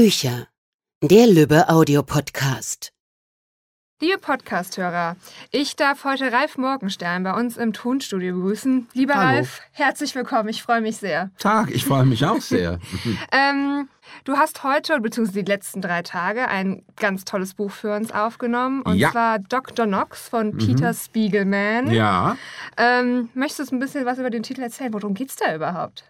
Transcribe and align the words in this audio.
Bücher. 0.00 0.46
Der 1.02 1.26
Lübbe 1.26 1.70
Audiopodcast. 1.70 2.92
Liebe 4.02 4.18
Podcasthörer, 4.18 5.16
ich 5.52 5.74
darf 5.74 6.04
heute 6.04 6.30
Ralf 6.30 6.58
Morgenstern 6.58 7.22
bei 7.22 7.32
uns 7.32 7.56
im 7.56 7.72
Tonstudio 7.72 8.34
begrüßen. 8.34 8.88
Lieber 8.92 9.14
Hallo. 9.14 9.36
Ralf, 9.36 9.62
herzlich 9.72 10.14
willkommen, 10.14 10.50
ich 10.50 10.62
freue 10.62 10.82
mich 10.82 10.98
sehr. 10.98 11.30
Tag, 11.38 11.70
ich 11.70 11.86
freue 11.86 12.04
mich 12.04 12.26
auch 12.26 12.42
sehr. 12.42 12.78
Ähm, 13.32 13.88
du 14.24 14.36
hast 14.36 14.62
heute, 14.64 15.00
beziehungsweise 15.00 15.42
die 15.42 15.50
letzten 15.50 15.80
drei 15.80 16.02
Tage, 16.02 16.46
ein 16.48 16.84
ganz 16.96 17.24
tolles 17.24 17.54
Buch 17.54 17.70
für 17.70 17.96
uns 17.96 18.12
aufgenommen. 18.12 18.82
Und 18.82 18.96
Ja. 18.96 19.08
Mhm. 19.08 19.12
zwar 19.12 19.38
Dr. 19.38 19.86
Knox 19.86 20.28
von 20.28 20.58
Peter 20.58 20.92
Spiegelman. 20.92 21.90
ja, 21.90 22.36
Ähm, 22.76 23.30
möchtest 23.32 23.60
du 23.60 23.62
uns 23.62 23.72
ein 23.72 23.78
bisschen 23.78 24.04
was 24.04 24.18
über 24.18 24.28
den 24.28 24.42
Titel 24.42 24.60
erzählen? 24.60 24.92
Worum 24.92 25.14
geht's 25.14 25.36
da 25.36 25.54
überhaupt? 25.54 26.04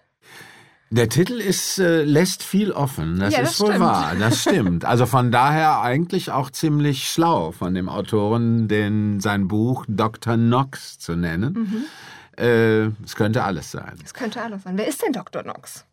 Der 0.91 1.09
Titel 1.09 1.35
ist, 1.41 1.79
äh, 1.79 2.05
lässt 2.05 2.43
viel 2.43 2.71
offen. 2.73 3.19
Das 3.19 3.35
Ja, 3.35 3.41
ist 3.41 3.53
das 3.53 3.61
wohl 3.61 3.69
stimmt. 3.69 3.85
wahr. 3.85 4.15
Das 4.19 4.41
stimmt. 4.43 4.85
Also 4.85 5.07
von 5.07 5.31
daher 5.33 5.81
eigentlich 5.81 6.31
auch 6.31 6.51
ziemlich 6.51 7.09
schlau 7.09 7.51
von 7.53 7.75
dem 7.75 7.89
Autoren, 7.89 8.69
den, 8.69 9.21
sein 9.21 9.49
Buch 9.49 9.85
Dr. 9.89 10.35
Knox 10.37 10.99
zu 10.99 11.17
nennen. 11.17 11.53
Mhm. 11.55 12.43
Äh, 12.43 12.87
es 13.05 13.17
könnte 13.17 13.43
alles 13.45 13.71
sein. 13.71 13.95
Das 14.03 14.15
könnte 14.15 14.41
alles 14.43 14.63
sein. 14.63 14.77
Wer 14.79 14.87
ist 14.87 15.03
denn 15.03 15.13
Dr. 15.13 15.43
Knox? 15.43 15.85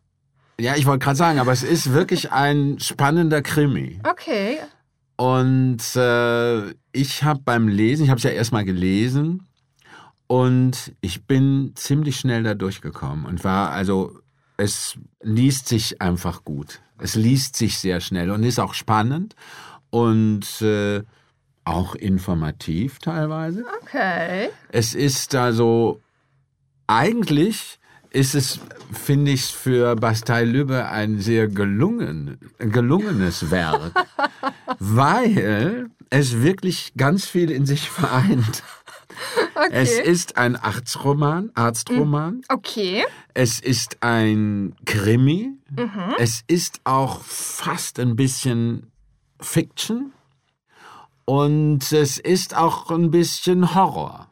Ja, 0.60 0.76
ich 0.76 0.86
wollte 0.86 1.02
gerade 1.04 1.16
sagen, 1.16 1.38
aber 1.40 1.50
es 1.52 1.64
ist 1.64 1.92
wirklich 1.92 2.30
ein 2.30 2.78
spannender 2.78 3.42
Krimi. 3.42 3.98
Okay. 4.08 4.58
Und 5.16 5.78
äh, 5.96 6.70
ich 6.92 7.24
habe 7.24 7.40
beim 7.44 7.66
Lesen, 7.66 8.04
ich 8.04 8.10
habe 8.10 8.18
es 8.18 8.24
ja 8.24 8.30
erstmal 8.30 8.64
gelesen 8.64 9.46
und 10.26 10.92
ich 11.00 11.26
bin 11.26 11.72
ziemlich 11.74 12.16
schnell 12.16 12.42
da 12.42 12.54
durchgekommen 12.54 13.24
und 13.26 13.42
war 13.44 13.70
also, 13.70 14.18
es 14.56 14.98
liest 15.22 15.68
sich 15.68 16.00
einfach 16.00 16.44
gut. 16.44 16.80
Es 16.98 17.14
liest 17.14 17.56
sich 17.56 17.78
sehr 17.78 18.00
schnell 18.00 18.30
und 18.30 18.44
ist 18.44 18.60
auch 18.60 18.74
spannend 18.74 19.34
und 19.90 20.62
äh, 20.62 21.02
auch 21.64 21.94
informativ 21.94 22.98
teilweise. 22.98 23.64
Okay. 23.82 24.50
Es 24.68 24.94
ist 24.94 25.34
also 25.34 26.00
eigentlich 26.86 27.78
ist 28.10 28.36
es, 28.36 28.60
finde 28.92 29.32
ich, 29.32 29.46
für 29.46 29.96
Bastei 29.96 30.44
Lübbe 30.44 30.86
ein 30.86 31.18
sehr 31.18 31.48
gelungen, 31.48 32.38
gelungenes 32.58 33.50
Werk, 33.50 33.92
weil 34.78 35.90
es 36.10 36.40
wirklich 36.40 36.92
ganz 36.96 37.26
viel 37.26 37.50
in 37.50 37.66
sich 37.66 37.90
vereint. 37.90 38.62
Okay. 39.56 39.68
Es 39.70 39.98
ist 39.98 40.36
ein 40.36 40.56
Arztroman, 40.56 41.50
Arztroman. 41.54 42.42
okay. 42.48 43.04
Es 43.32 43.60
ist 43.60 44.02
ein 44.02 44.74
Krimi. 44.84 45.52
Es 46.18 46.42
ist 46.48 46.80
auch 46.84 47.22
fast 47.22 48.00
ein 48.00 48.16
bisschen 48.16 48.90
Fiction. 49.40 50.12
Und 51.24 51.92
es 51.92 52.18
ist 52.18 52.56
auch 52.56 52.90
ein 52.90 53.10
bisschen 53.10 53.74
Horror. 53.74 54.28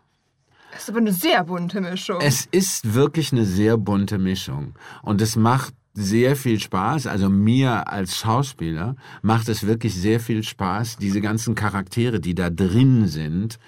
Das 0.72 0.82
ist 0.82 0.88
aber 0.90 0.98
eine 0.98 1.12
sehr 1.12 1.44
bunte 1.44 1.80
Mischung. 1.80 2.20
Es 2.20 2.46
ist 2.50 2.94
wirklich 2.94 3.32
eine 3.32 3.44
sehr 3.44 3.76
bunte 3.76 4.18
Mischung. 4.18 4.74
Und 5.02 5.20
es 5.22 5.36
macht 5.36 5.74
sehr 5.94 6.36
viel 6.36 6.58
Spaß. 6.58 7.06
Also 7.06 7.28
mir 7.28 7.88
als 7.88 8.16
Schauspieler 8.16 8.96
macht 9.20 9.48
es 9.48 9.66
wirklich 9.66 9.94
sehr 9.94 10.20
viel 10.20 10.42
Spaß, 10.42 10.96
diese 10.96 11.20
ganzen 11.20 11.54
Charaktere, 11.54 12.20
die 12.20 12.34
da 12.34 12.50
drin 12.50 13.06
sind, 13.06 13.58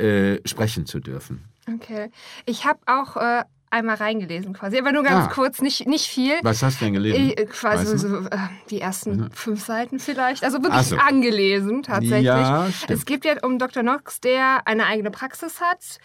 äh, 0.00 0.40
sprechen 0.48 0.86
zu 0.86 1.00
dürfen. 1.00 1.44
Okay. 1.72 2.10
Ich 2.46 2.64
habe 2.64 2.80
auch 2.86 3.16
äh, 3.16 3.44
einmal 3.70 3.96
reingelesen 3.96 4.52
quasi, 4.52 4.78
aber 4.78 4.90
nur 4.90 5.04
ganz 5.04 5.26
Ah. 5.28 5.30
kurz, 5.32 5.60
nicht, 5.60 5.86
nicht 5.86 6.06
viel. 6.06 6.34
Was 6.42 6.62
hast 6.62 6.80
du 6.80 6.86
denn 6.86 6.94
gelesen? 6.94 7.30
Äh, 7.36 7.44
quasi 7.46 7.96
so 7.98 8.18
äh, 8.18 8.36
die 8.70 8.80
ersten 8.80 9.30
fünf 9.30 9.64
Seiten 9.64 10.00
vielleicht. 10.00 10.42
Also 10.42 10.60
wirklich 10.62 10.86
so. 10.86 10.96
angelesen 10.96 11.82
tatsächlich. 11.84 12.24
Ja, 12.24 12.66
es 12.88 13.04
geht 13.06 13.24
ja 13.24 13.34
um 13.42 13.58
Dr. 13.60 13.82
Knox, 13.82 14.20
der 14.20 14.62
eine 14.66 14.86
eigene 14.86 15.12
Praxis 15.12 15.60
hat. 15.60 15.98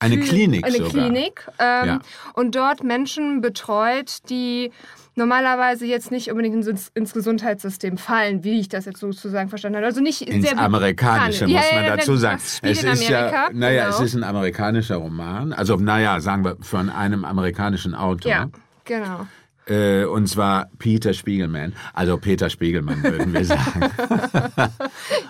Eine 0.00 0.18
Klinik 0.18 0.64
Eine 0.64 0.76
sogar. 0.78 0.90
Klinik. 0.90 1.46
Ähm, 1.58 1.86
Ja. 1.86 1.98
Und 2.34 2.54
dort 2.56 2.82
Menschen 2.82 3.40
betreut, 3.40 4.18
die 4.28 4.72
normalerweise 5.14 5.86
jetzt 5.86 6.10
nicht 6.10 6.30
unbedingt 6.30 6.66
ins, 6.94 7.12
Gesundheitssystem 7.12 7.98
fallen, 7.98 8.42
wie 8.42 8.60
ich 8.60 8.68
das 8.68 8.86
jetzt 8.86 9.00
sozusagen 9.00 9.48
verstanden 9.50 9.76
habe. 9.76 9.86
Also 9.86 10.00
nicht 10.00 10.22
Ins 10.22 10.48
sehr 10.48 10.58
Amerikanische 10.58 11.44
Ja, 11.46 11.58
muss 11.60 11.72
man 11.72 11.84
ja, 11.84 11.96
dazu 11.96 12.16
sagen. 12.16 12.40
Es 12.62 12.82
ist 12.82 13.08
ja, 13.08 13.50
naja, 13.52 13.84
genau. 13.84 13.96
es 13.96 14.00
ist 14.00 14.14
ein 14.14 14.24
amerikanischer 14.24 14.96
Roman. 14.96 15.52
Also, 15.52 15.76
naja, 15.76 16.20
sagen 16.20 16.44
wir 16.44 16.56
von 16.60 16.88
einem 16.90 17.24
amerikanischen 17.24 17.94
Autor. 17.94 18.30
Ja, 18.30 18.48
genau. 18.84 19.26
Äh, 19.66 20.04
und 20.04 20.26
zwar 20.28 20.68
Peter 20.78 21.12
Spiegelman. 21.12 21.74
Also 21.92 22.16
Peter 22.16 22.48
Spiegelmann 22.50 23.02
würden 23.02 23.32
wir 23.32 23.44
sagen. 23.44 23.90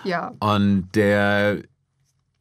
Ja. 0.03 0.31
Und 0.39 0.89
der, 0.95 1.57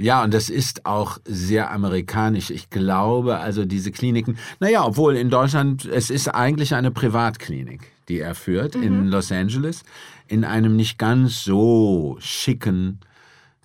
ja, 0.01 0.25
und 0.25 0.33
das 0.33 0.49
ist 0.49 0.87
auch 0.87 1.19
sehr 1.27 1.71
amerikanisch. 1.71 2.51
Ich 2.51 2.71
glaube, 2.71 3.39
also 3.39 3.67
diese 3.67 3.93
Kliniken, 3.93 4.39
naja, 4.59 4.85
obwohl 4.87 5.15
in 5.15 5.29
Deutschland, 5.29 5.85
es 5.85 6.09
ist 6.09 6.29
eigentlich 6.29 6.75
eine 6.75 6.91
Privatklinik, 6.91 7.83
die 8.09 8.19
er 8.19 8.35
führt 8.35 8.75
in 8.75 9.09
Los 9.09 9.31
Angeles, 9.31 9.83
in 10.27 10.45
einem 10.45 10.75
nicht 10.75 10.99
ganz 10.99 11.45
so 11.45 12.17
schicken 12.19 13.01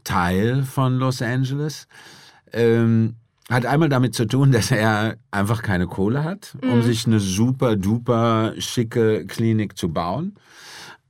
Teil 0.03 0.63
von 0.63 0.97
Los 0.97 1.21
Angeles. 1.21 1.87
Ähm, 2.51 3.15
hat 3.49 3.65
einmal 3.65 3.89
damit 3.89 4.13
zu 4.13 4.25
tun, 4.25 4.51
dass 4.53 4.71
er 4.71 5.15
einfach 5.31 5.63
keine 5.63 5.87
Kohle 5.87 6.25
hat, 6.25 6.57
um 6.61 6.81
sich 6.81 7.07
eine 7.07 7.21
super 7.21 7.77
duper 7.77 8.53
schicke 8.57 9.25
Klinik 9.25 9.77
zu 9.77 9.87
bauen. 9.87 10.35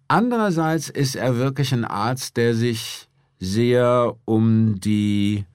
Andererseits 0.07 0.89
ist 0.89 1.15
er 1.15 1.37
wirklich 1.37 1.73
ein 1.73 1.83
Arzt, 1.83 2.37
der 2.37 2.53
sich 2.53 3.04
sehr 3.39 4.15
um 4.25 4.79
die, 4.79 5.45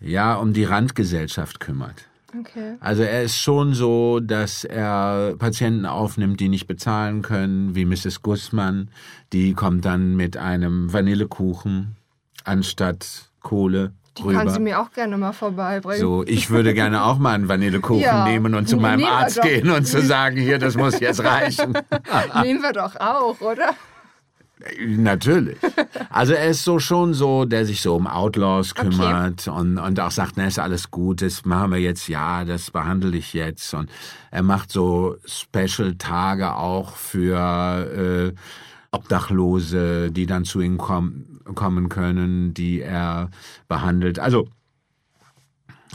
ja, 0.00 0.34
um 0.36 0.52
die 0.52 0.64
Randgesellschaft 0.64 1.60
kümmert. 1.60 2.04
Okay. 2.38 2.74
Also 2.80 3.02
er 3.02 3.22
ist 3.22 3.38
schon 3.38 3.72
so, 3.72 4.20
dass 4.20 4.62
er 4.64 5.34
Patienten 5.38 5.86
aufnimmt, 5.86 6.40
die 6.40 6.48
nicht 6.50 6.66
bezahlen 6.66 7.22
können, 7.22 7.74
wie 7.74 7.86
Mrs. 7.86 8.20
Gussmann. 8.22 8.90
Die 9.32 9.54
kommt 9.54 9.84
dann 9.86 10.14
mit 10.14 10.36
einem 10.36 10.92
Vanillekuchen 10.92 11.96
anstatt 12.44 13.30
Kohle 13.40 13.92
Die 14.18 14.22
rüber. 14.22 14.34
kann 14.40 14.50
sie 14.50 14.60
mir 14.60 14.78
auch 14.80 14.90
gerne 14.92 15.16
mal 15.16 15.32
vorbeibringen. 15.32 16.00
So, 16.00 16.22
ich 16.26 16.50
würde 16.50 16.74
gerne 16.74 17.02
auch 17.04 17.18
mal 17.18 17.34
einen 17.34 17.48
Vanillekuchen 17.48 18.00
Ja. 18.02 18.24
nehmen 18.28 18.54
und 18.54 18.68
zu 18.68 18.76
meinem 18.76 19.04
Arzt 19.06 19.38
doch. 19.38 19.42
gehen 19.42 19.70
und 19.70 19.86
zu 19.86 20.02
sagen, 20.02 20.36
hier, 20.36 20.58
das 20.58 20.76
muss 20.76 21.00
jetzt 21.00 21.24
reichen. 21.24 21.72
Nehmen 22.42 22.60
wir 22.62 22.72
doch 22.72 22.94
auch, 22.96 23.40
oder? 23.40 23.70
Natürlich. 24.86 25.58
Also 26.10 26.32
er 26.32 26.48
ist 26.48 26.64
so 26.64 26.78
schon 26.78 27.14
so, 27.14 27.44
der 27.44 27.64
sich 27.64 27.80
so 27.80 27.94
um 27.94 28.06
Outlaws 28.06 28.74
kümmert 28.74 29.46
und, 29.46 29.78
und 29.78 30.00
auch 30.00 30.10
sagt, 30.10 30.32
na, 30.36 30.46
ist 30.46 30.58
alles 30.58 30.90
gut, 30.90 31.22
das 31.22 31.44
machen 31.44 31.72
wir 31.72 31.78
jetzt, 31.78 32.08
ja, 32.08 32.44
das 32.44 32.70
behandle 32.70 33.16
ich 33.16 33.34
jetzt. 33.34 33.72
Und 33.74 33.90
er 34.30 34.42
macht 34.42 34.72
so 34.72 35.16
Special-Tage 35.24 36.54
auch 36.56 36.96
für 36.96 38.34
äh, 38.34 38.34
Obdachlose, 38.90 40.10
die 40.10 40.26
dann 40.26 40.44
zu 40.44 40.60
ihm 40.60 40.78
kom 40.78 41.24
kommen 41.54 41.88
können, 41.88 42.52
die 42.52 42.82
er 42.82 43.30
behandelt. 43.68 44.18
Also 44.18 44.48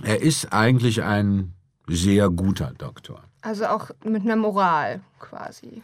er 0.01 0.22
ist 0.22 0.51
eigentlich 0.51 1.03
ein 1.03 1.53
sehr 1.88 2.30
guter 2.30 2.72
Doktor. 2.75 3.22
Also 3.41 3.68
auch 3.68 3.91
mit 4.03 4.24
einer 4.24 4.35
Moral 4.35 5.01
quasi. 5.19 5.84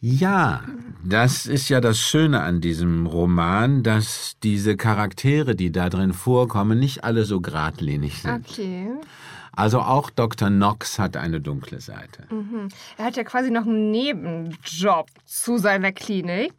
Ja, 0.00 0.62
das 1.02 1.46
ist 1.46 1.68
ja 1.68 1.80
das 1.80 1.98
Schöne 1.98 2.42
an 2.42 2.60
diesem 2.60 3.06
Roman, 3.06 3.82
dass 3.82 4.36
diese 4.42 4.76
Charaktere, 4.76 5.56
die 5.56 5.72
da 5.72 5.88
drin 5.88 6.12
vorkommen, 6.12 6.78
nicht 6.78 7.02
alle 7.02 7.24
so 7.24 7.40
geradlinig 7.40 8.22
sind. 8.22 8.46
Okay. 8.46 8.88
Also 9.52 9.80
auch 9.80 10.10
Dr. 10.10 10.48
Knox 10.48 10.98
hat 10.98 11.16
eine 11.16 11.40
dunkle 11.40 11.80
Seite. 11.80 12.24
Er 12.98 13.06
hat 13.06 13.16
ja 13.16 13.24
quasi 13.24 13.50
noch 13.50 13.66
einen 13.66 13.90
Nebenjob 13.90 15.08
zu 15.24 15.56
seiner 15.56 15.92
Klinik. 15.92 16.52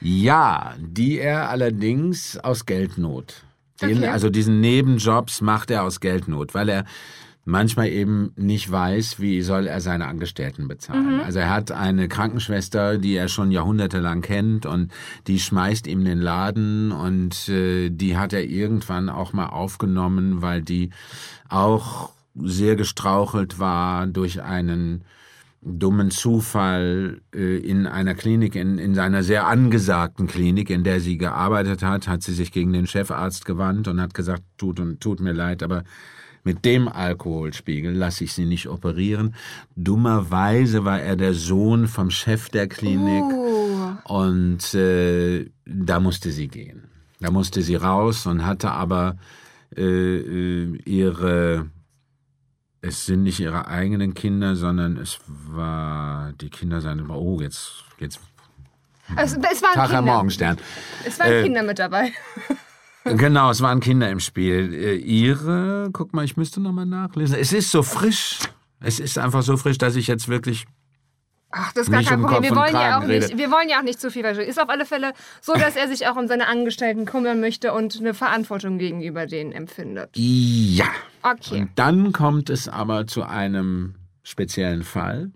Ja, 0.00 0.74
die 0.78 1.18
er 1.18 1.50
allerdings 1.50 2.38
aus 2.38 2.64
Geldnot. 2.64 3.42
Den, 3.82 3.98
Okay. 3.98 4.08
Also 4.08 4.30
diesen 4.30 4.60
Nebenjobs 4.60 5.40
macht 5.40 5.70
er 5.70 5.82
aus 5.82 6.00
Geldnot, 6.00 6.54
weil 6.54 6.68
er 6.68 6.84
manchmal 7.46 7.88
eben 7.88 8.32
nicht 8.36 8.70
weiß, 8.70 9.20
wie 9.20 9.40
soll 9.40 9.68
er 9.68 9.80
seine 9.80 10.08
Angestellten 10.08 10.66
bezahlen. 10.66 11.20
Also 11.24 11.38
er 11.38 11.48
hat 11.48 11.70
eine 11.70 12.08
Krankenschwester, 12.08 12.98
die 12.98 13.14
er 13.14 13.28
schon 13.28 13.52
jahrhundertelang 13.52 14.20
kennt 14.20 14.66
und 14.66 14.92
die 15.28 15.38
schmeißt 15.38 15.86
ihm 15.86 16.04
den 16.04 16.18
Laden 16.18 16.90
und 16.90 17.48
äh, 17.48 17.88
die 17.88 18.18
hat 18.18 18.32
er 18.32 18.44
irgendwann 18.44 19.08
auch 19.08 19.32
mal 19.32 19.46
aufgenommen, 19.46 20.42
weil 20.42 20.60
die 20.60 20.90
auch 21.48 22.10
sehr 22.34 22.74
gestrauchelt 22.74 23.60
war 23.60 24.08
durch 24.08 24.42
einen 24.42 25.04
dummen 25.62 26.10
Zufall 26.10 27.20
äh, 27.32 27.58
in 27.58 27.86
einer 27.86 28.14
Klinik, 28.14 28.56
in, 28.56 28.78
in 28.78 28.96
seiner 28.96 29.22
sehr 29.22 29.46
angesagten 29.46 30.26
Klinik, 30.26 30.68
in 30.68 30.82
der 30.82 31.00
sie 31.00 31.16
gearbeitet 31.16 31.84
hat, 31.84 32.08
hat 32.08 32.24
sie 32.24 32.34
sich 32.34 32.50
gegen 32.50 32.72
den 32.72 32.88
Chefarzt 32.88 33.44
gewandt 33.44 33.86
und 33.86 34.00
hat 34.00 34.14
gesagt, 34.14 34.42
tut, 34.58 34.80
und, 34.80 35.00
tut 35.00 35.20
mir 35.20 35.32
leid, 35.32 35.62
aber 35.62 35.84
mit 36.46 36.64
dem 36.64 36.86
Alkoholspiegel 36.86 37.92
lasse 37.92 38.22
ich 38.22 38.32
sie 38.32 38.44
nicht 38.44 38.68
operieren. 38.68 39.34
Dummerweise 39.74 40.84
war 40.84 41.00
er 41.00 41.16
der 41.16 41.34
Sohn 41.34 41.88
vom 41.88 42.08
Chef 42.10 42.50
der 42.50 42.68
Klinik. 42.68 43.24
Uh, 43.24 43.96
Und 44.04 44.72
äh, 44.72 45.50
da 45.64 45.98
musste 45.98 46.30
sie 46.30 46.46
gehen. 46.46 46.84
Da 47.18 47.32
musste 47.32 47.62
sie 47.62 47.74
raus 47.74 48.26
und 48.26 48.46
hatte 48.46 48.70
aber 48.70 49.16
äh, 49.76 49.82
äh, 49.82 50.78
ihre, 50.84 51.68
es 52.80 53.06
sind 53.06 53.24
nicht 53.24 53.40
ihre 53.40 53.66
eigenen 53.66 54.14
Kinder, 54.14 54.54
sondern 54.54 54.98
es 54.98 55.18
war 55.26 56.32
die 56.40 56.50
Kinder 56.50 56.80
seiner, 56.80 57.10
oh, 57.10 57.40
jetzt, 57.40 57.82
jetzt 57.98 58.20
Es, 59.16 59.32
es 59.32 59.62
waren 59.62 59.74
Tag 59.74 59.86
Kinder. 59.88 60.02
Morgenstern. 60.02 60.58
Es 61.04 61.18
waren 61.18 61.32
Äh, 61.32 61.42
Kinder 61.42 61.64
mit 61.64 61.80
dabei. 61.80 62.12
Genau, 63.14 63.50
es 63.50 63.60
waren 63.60 63.80
Kinder 63.80 64.10
im 64.10 64.20
Spiel. 64.20 64.72
Äh, 64.72 64.96
Ihre, 64.96 65.90
guck 65.92 66.12
mal, 66.12 66.24
ich 66.24 66.36
müsste 66.36 66.60
nochmal 66.60 66.86
nachlesen. 66.86 67.36
Es 67.38 67.52
ist 67.52 67.70
so 67.70 67.82
frisch. 67.82 68.38
Es 68.80 69.00
ist 69.00 69.18
einfach 69.18 69.42
so 69.42 69.56
frisch, 69.56 69.78
dass 69.78 69.96
ich 69.96 70.06
jetzt 70.06 70.28
wirklich. 70.28 70.66
Ach, 71.50 71.72
das 71.72 71.84
ist 71.84 71.90
gar 71.90 71.98
Nicht 72.00 72.10
kein 72.10 72.20
Problem. 72.20 72.42
Wir 72.42 72.56
wollen, 72.56 72.74
ja 72.74 72.98
auch 72.98 73.04
nicht, 73.04 73.38
wir 73.38 73.50
wollen 73.50 73.68
ja 73.68 73.78
auch 73.78 73.82
nicht 73.82 74.00
zu 74.00 74.10
viel 74.10 74.22
verschwinden. 74.22 74.50
Ist 74.50 74.60
auf 74.60 74.68
alle 74.68 74.84
Fälle 74.84 75.12
so, 75.40 75.54
dass 75.54 75.76
er 75.76 75.88
sich 75.88 76.06
auch 76.06 76.16
um 76.16 76.26
seine 76.26 76.48
Angestellten 76.48 77.06
kümmern 77.06 77.40
möchte 77.40 77.72
und 77.72 77.96
eine 77.98 78.14
Verantwortung 78.14 78.78
gegenüber 78.78 79.26
denen 79.26 79.52
empfindet. 79.52 80.10
Ja. 80.14 80.86
Okay. 81.22 81.62
Und 81.62 81.70
dann 81.76 82.12
kommt 82.12 82.50
es 82.50 82.68
aber 82.68 83.06
zu 83.06 83.22
einem 83.22 83.94
speziellen 84.22 84.82
Fall. 84.82 85.30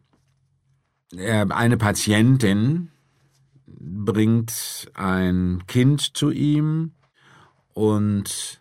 Äh, 1.16 1.46
Eine 1.48 1.76
Patientin 1.76 2.90
bringt 3.66 4.90
ein 4.94 5.62
Kind 5.66 6.16
zu 6.16 6.30
ihm 6.30 6.92
und 7.74 8.60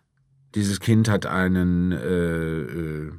dieses 0.55 0.79
Kind 0.79 1.09
hat 1.09 1.25
einen, 1.25 1.91
äh, 1.91 2.61
äh, 2.61 3.11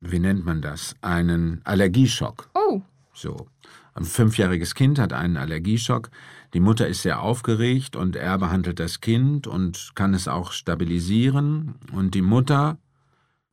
wie 0.00 0.18
nennt 0.18 0.44
man 0.44 0.60
das, 0.62 0.94
einen 1.00 1.60
Allergieschock. 1.64 2.50
Oh, 2.54 2.82
So. 3.14 3.48
Ein 3.94 4.04
fünfjähriges 4.04 4.74
Kind 4.74 4.98
hat 4.98 5.14
einen 5.14 5.38
Allergieschock. 5.38 6.10
Die 6.52 6.60
Mutter 6.60 6.86
ist 6.86 7.00
sehr 7.00 7.22
aufgeregt 7.22 7.96
und 7.96 8.14
er 8.14 8.36
behandelt 8.36 8.78
das 8.78 9.00
Kind 9.00 9.46
und 9.46 9.92
kann 9.94 10.12
es 10.12 10.28
auch 10.28 10.52
stabilisieren. 10.52 11.76
Und 11.92 12.14
die 12.14 12.20
Mutter 12.20 12.76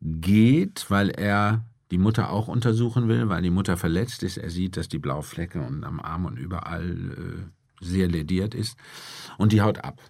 geht, 0.02 0.88
weil 0.90 1.10
er 1.10 1.64
die 1.92 1.98
Mutter 1.98 2.30
auch 2.30 2.50
untersuchen 2.50 3.08
will, 3.08 3.30
weil 3.30 3.42
die 3.42 3.52
Mutter 3.52 3.78
verletzt 3.78 4.22
ist. 4.24 4.38
Er 4.38 4.50
sieht, 4.50 4.76
dass 4.76 4.90
die 4.90 5.00
Blauflecke 5.00 5.62
und 5.62 5.86
am 5.86 6.02
Arm 6.02 6.26
und 6.26 6.38
überall 6.38 6.90
äh, 6.92 7.86
sehr 7.86 8.08
lediert 8.08 8.54
ist. 8.54 8.78
Und 9.38 9.52
die 9.52 9.62
haut 9.62 9.84
ab 9.84 10.02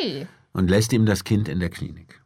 ui. 0.00 0.26
und 0.52 0.70
lässt 0.70 0.92
ihm 0.92 1.06
das 1.06 1.24
Kind 1.24 1.48
in 1.48 1.60
der 1.60 1.70
Klinik. 1.70 2.22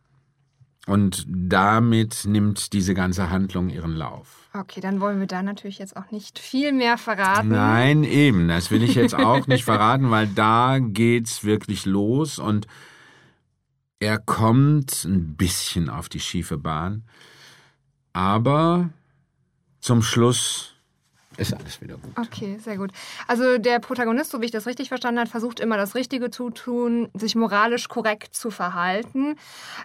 Und 0.86 1.24
damit 1.28 2.24
nimmt 2.26 2.72
diese 2.72 2.94
ganze 2.94 3.28
Handlung 3.30 3.70
ihren 3.70 3.96
Lauf. 3.96 4.48
Okay, 4.54 4.80
dann 4.80 5.00
wollen 5.00 5.18
wir 5.18 5.26
da 5.26 5.42
natürlich 5.42 5.78
jetzt 5.78 5.96
auch 5.96 6.12
nicht 6.12 6.38
viel 6.38 6.72
mehr 6.72 6.96
verraten. 6.96 7.48
Nein, 7.48 8.04
eben. 8.04 8.46
Das 8.46 8.70
will 8.70 8.84
ich 8.84 8.94
jetzt 8.94 9.14
auch 9.14 9.48
nicht 9.48 9.64
verraten, 9.72 10.10
weil 10.12 10.28
da 10.28 10.78
geht's 10.78 11.42
wirklich 11.42 11.86
los 11.86 12.38
und 12.38 12.68
er 13.98 14.18
kommt 14.18 15.04
ein 15.04 15.36
bisschen 15.36 15.88
auf 15.90 16.08
die 16.08 16.20
schiefe 16.20 16.56
Bahn. 16.56 17.02
Aber 18.12 18.90
zum 19.80 20.02
Schluss 20.02 20.75
ist 21.37 21.55
alles 21.55 21.81
wieder 21.81 21.97
gut. 21.97 22.12
Okay, 22.17 22.59
sehr 22.62 22.77
gut. 22.77 22.93
Also 23.27 23.59
der 23.59 23.79
Protagonist, 23.79 24.31
so 24.31 24.41
wie 24.41 24.47
ich 24.47 24.50
das 24.50 24.67
richtig 24.67 24.88
verstanden 24.88 25.21
habe, 25.21 25.31
versucht 25.31 25.61
immer 25.61 25.77
das 25.77 25.94
Richtige 25.94 26.31
zu 26.31 26.50
tun, 26.50 27.09
sich 27.15 27.35
moralisch 27.35 27.88
korrekt 27.88 28.35
zu 28.35 28.50
verhalten. 28.50 29.37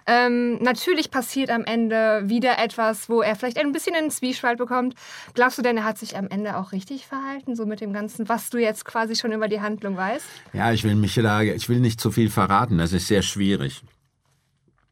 Ähm, 0.06 0.62
natürlich 0.62 1.10
passiert 1.10 1.50
am 1.50 1.64
Ende 1.64 2.22
wieder 2.24 2.58
etwas, 2.58 3.08
wo 3.08 3.22
er 3.22 3.36
vielleicht 3.36 3.58
ein 3.58 3.72
bisschen 3.72 3.94
einen 3.94 4.10
Zwiespalt 4.10 4.58
bekommt. 4.58 4.94
Glaubst 5.34 5.58
du 5.58 5.62
denn, 5.62 5.76
er 5.76 5.84
hat 5.84 5.98
sich 5.98 6.16
am 6.16 6.28
Ende 6.28 6.56
auch 6.56 6.72
richtig 6.72 7.06
verhalten, 7.06 7.54
so 7.54 7.66
mit 7.66 7.80
dem 7.80 7.92
Ganzen, 7.92 8.28
was 8.28 8.50
du 8.50 8.58
jetzt 8.58 8.84
quasi 8.84 9.16
schon 9.16 9.32
über 9.32 9.48
die 9.48 9.60
Handlung 9.60 9.96
weißt? 9.96 10.26
Ja, 10.52 10.72
ich 10.72 10.84
will 10.84 10.94
mich 10.94 11.14
da, 11.14 11.42
ich 11.42 11.68
will 11.68 11.80
nicht 11.80 12.00
zu 12.00 12.10
viel 12.10 12.30
verraten. 12.30 12.78
Das 12.78 12.92
ist 12.92 13.06
sehr 13.06 13.22
schwierig, 13.22 13.82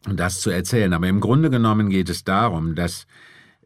das 0.04 0.40
zu 0.40 0.50
erzählen. 0.50 0.92
Aber 0.92 1.08
im 1.08 1.20
Grunde 1.20 1.50
genommen 1.50 1.88
geht 1.88 2.08
es 2.08 2.24
darum, 2.24 2.74
dass 2.74 3.06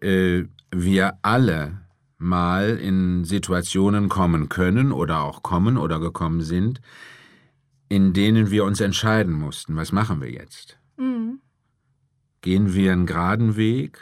äh, 0.00 0.44
wir 0.70 1.18
alle 1.22 1.83
mal 2.18 2.76
in 2.76 3.24
Situationen 3.24 4.08
kommen 4.08 4.48
können 4.48 4.92
oder 4.92 5.22
auch 5.22 5.42
kommen 5.42 5.76
oder 5.76 6.00
gekommen 6.00 6.42
sind, 6.42 6.80
in 7.88 8.12
denen 8.12 8.50
wir 8.50 8.64
uns 8.64 8.80
entscheiden 8.80 9.32
mussten, 9.32 9.76
was 9.76 9.92
machen 9.92 10.20
wir 10.20 10.30
jetzt? 10.30 10.78
Mhm. 10.96 11.40
Gehen 12.40 12.74
wir 12.74 12.92
einen 12.92 13.06
geraden 13.06 13.56
Weg? 13.56 13.98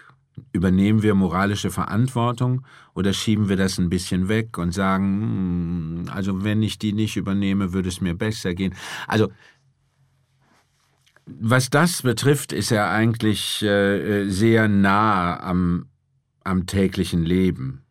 Übernehmen 0.53 1.03
wir 1.03 1.15
moralische 1.15 1.71
Verantwortung 1.71 2.65
oder 2.95 3.13
schieben 3.13 3.49
wir 3.49 3.57
das 3.57 3.79
ein 3.79 3.91
bisschen 3.91 4.29
weg 4.29 4.57
und 4.57 4.73
sagen, 4.73 6.05
hm, 6.07 6.13
also 6.13 6.43
wenn 6.43 6.63
ich 6.63 6.79
die 6.79 6.93
nicht 6.93 7.17
übernehme, 7.17 7.73
würde 7.73 7.89
es 7.89 8.01
mir 8.01 8.15
besser 8.15 8.55
gehen? 8.55 8.75
Also 9.07 9.31
was 11.27 11.71
das 11.71 12.03
betrifft, 12.03 12.53
ist 12.53 12.73
er 12.73 12.91
eigentlich 12.91 13.63
äh, 13.63 14.23
äh, 14.23 14.29
sehr 14.29 14.69
nah 14.69 15.39
am, 15.41 15.87
am 16.45 16.67
täglichen 16.67 17.25
Leben, 17.25 17.82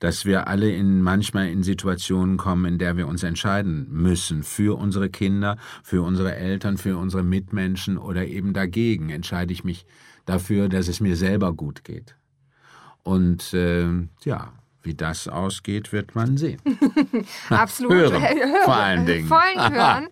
dass 0.00 0.24
wir 0.24 0.48
alle 0.48 0.72
in 0.72 1.02
manchmal 1.02 1.48
in 1.48 1.62
Situationen 1.62 2.36
kommen, 2.36 2.64
in 2.64 2.78
der 2.78 2.96
wir 2.96 3.06
uns 3.06 3.22
entscheiden 3.22 3.86
müssen 3.90 4.42
für 4.42 4.76
unsere 4.76 5.08
Kinder, 5.08 5.56
für 5.84 6.02
unsere 6.02 6.34
Eltern, 6.34 6.76
für 6.76 6.96
unsere 6.96 7.22
Mitmenschen 7.22 7.96
oder 7.96 8.26
eben 8.26 8.52
dagegen 8.52 9.10
entscheide 9.10 9.52
ich 9.52 9.62
mich 9.62 9.86
dafür, 10.26 10.68
dass 10.68 10.88
es 10.88 11.00
mir 11.00 11.16
selber 11.16 11.52
gut 11.52 11.84
geht. 11.84 12.16
Und 13.02 13.54
äh, 13.54 13.88
ja, 14.24 14.52
wie 14.82 14.94
das 14.94 15.28
ausgeht, 15.28 15.92
wird 15.92 16.14
man 16.14 16.36
sehen. 16.36 16.60
Absolut. 17.50 17.92
Hören, 17.92 18.22
Hören. 18.22 18.64
vor 18.64 18.76
allen 18.76 19.06
Dingen. 19.06 19.28
Vor 19.28 19.40
allem 19.42 19.74
hören. 19.74 20.08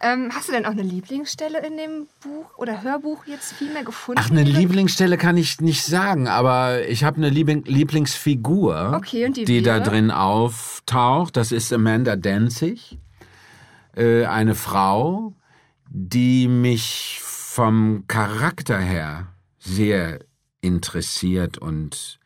ähm, 0.00 0.30
hast 0.32 0.48
du 0.48 0.52
denn 0.52 0.64
auch 0.64 0.70
eine 0.70 0.82
Lieblingsstelle 0.82 1.64
in 1.66 1.76
dem 1.76 2.06
Buch 2.22 2.56
oder 2.56 2.82
Hörbuch 2.82 3.26
jetzt 3.26 3.52
viel 3.54 3.72
mehr 3.72 3.84
gefunden? 3.84 4.20
Ach, 4.24 4.30
eine 4.30 4.44
die 4.44 4.52
Lieblingsstelle 4.52 5.18
kann 5.18 5.36
ich 5.36 5.60
nicht 5.60 5.84
sagen, 5.84 6.28
aber 6.28 6.86
ich 6.88 7.04
habe 7.04 7.16
eine 7.16 7.30
Liebling 7.30 7.64
Lieblingsfigur, 7.64 8.94
Okay, 8.96 9.26
und 9.26 9.36
die 9.36 9.62
da 9.62 9.80
drin 9.80 10.10
auftaucht. 10.10 11.36
Das 11.36 11.50
ist 11.50 11.72
Amanda 11.72 12.16
Danzig, 12.16 12.98
äh, 13.96 14.24
eine 14.24 14.54
Frau, 14.54 15.34
die 15.88 16.48
mich 16.48 17.18
vom 17.22 18.04
Charakter 18.06 18.78
her 18.78 19.28
sehr 19.58 20.20
interessiert 20.60 21.58
und 21.58 22.18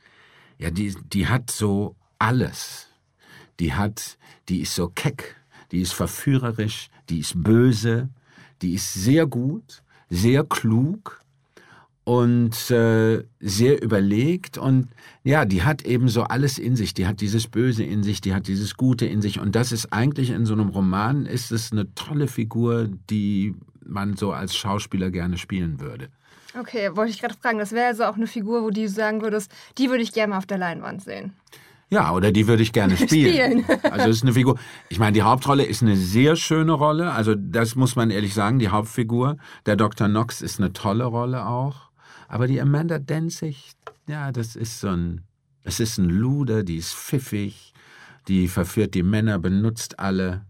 ja, 0.59 0.71
die, 0.71 0.95
die 1.13 1.27
hat 1.27 1.51
so 1.51 1.97
alles. 2.19 2.89
Die 3.61 3.75
hat, 3.75 4.19
die 4.49 4.61
ist 4.61 4.75
so 4.75 4.89
keck, 4.89 5.37
die 5.73 5.81
ist 5.81 5.93
verführerisch, 5.93 6.89
die 7.09 7.21
ist 7.21 7.43
böse, 7.43 8.11
die 8.63 8.75
ist 8.75 8.95
sehr 8.95 9.27
gut, 9.27 9.83
sehr 10.09 10.45
klug 10.45 11.21
und 12.05 12.71
äh, 12.71 13.25
sehr 13.41 13.83
überlegt 13.83 14.59
und 14.59 14.89
ja, 15.25 15.45
die 15.45 15.65
hat 15.65 15.83
eben 15.83 16.09
so 16.09 16.23
alles 16.23 16.59
in 16.59 16.77
sich. 16.77 16.95
Die 16.95 17.07
hat 17.07 17.21
dieses 17.21 17.49
Böse 17.49 17.83
in 17.83 18.05
sich, 18.05 18.21
die 18.21 18.33
hat 18.33 18.47
dieses 18.47 18.77
Gute 18.77 19.07
in 19.07 19.21
sich 19.21 19.41
und 19.41 19.57
das 19.57 19.73
ist 19.73 19.93
eigentlich 19.93 20.31
in 20.31 20.47
so 20.47 20.55
einem 20.55 20.69
Roman 20.69 21.27
ist 21.27 21.51
es 21.51 21.73
eine 21.73 21.93
tolle 21.95 22.29
Figur, 22.29 22.89
die 23.11 23.55
man 23.85 24.17
so 24.17 24.33
als 24.33 24.57
Schauspieler 24.57 25.11
gerne 25.11 25.37
spielen 25.37 25.81
würde. 25.81 26.09
Okay, 26.59 26.91
wollte 26.95 27.11
ich 27.11 27.21
gerade 27.21 27.35
fragen. 27.35 27.59
Das 27.59 27.73
wäre 27.73 27.87
also 27.87 28.05
auch 28.05 28.17
eine 28.17 28.27
Figur, 28.27 28.63
wo 28.63 28.71
du 28.71 28.89
sagen 28.89 29.23
würdest, 29.23 29.51
die 29.79 29.91
würde 29.91 30.03
ich 30.03 30.13
gerne 30.13 30.31
mal 30.31 30.39
auf 30.39 30.47
der 30.47 30.59
Leinwand 30.59 31.03
sehen. 31.03 31.35
Ja, 31.89 32.13
oder 32.13 32.33
die 32.33 32.49
würde 32.49 32.63
ich 32.63 32.73
gerne 32.73 32.97
spielen. 32.97 33.63
Spielen. 33.63 33.83
Also 33.83 34.09
es 34.09 34.17
ist 34.17 34.23
eine 34.23 34.33
Figur. 34.33 34.59
Ich 34.89 34.99
meine, 34.99 35.13
die 35.13 35.23
Hauptrolle 35.23 35.65
ist 35.65 35.83
eine 35.83 35.97
sehr 35.97 36.37
schöne 36.37 36.73
Rolle. 36.73 37.13
Also 37.13 37.35
das 37.35 37.77
muss 37.77 37.95
man 37.95 38.11
ehrlich 38.11 38.35
sagen, 38.35 38.59
die 38.59 38.69
Hauptfigur. 38.69 39.37
Der 39.67 39.77
Dr. 39.77 40.09
Knox 40.09 40.43
ist 40.43 40.59
eine 40.59 40.73
tolle 40.73 41.05
Rolle 41.05 41.47
auch. 41.47 41.91
Aber 42.29 42.47
die 42.49 42.61
Amanda 42.61 42.99
Denzig, 42.99 43.73
ja, 44.09 44.33
das 44.33 44.57
ist 44.57 44.81
so 44.81 44.89
ein, 44.89 45.23
es 45.63 45.79
ist 45.79 45.99
ein 45.99 46.09
Luder, 46.09 46.65
die 46.65 46.77
ist 46.77 46.93
pfiffig, 46.93 47.73
die 48.27 48.49
verführt 48.49 48.95
die 48.95 49.05
Männer, 49.05 49.39
benutzt 49.39 50.01
alle, 50.01 50.45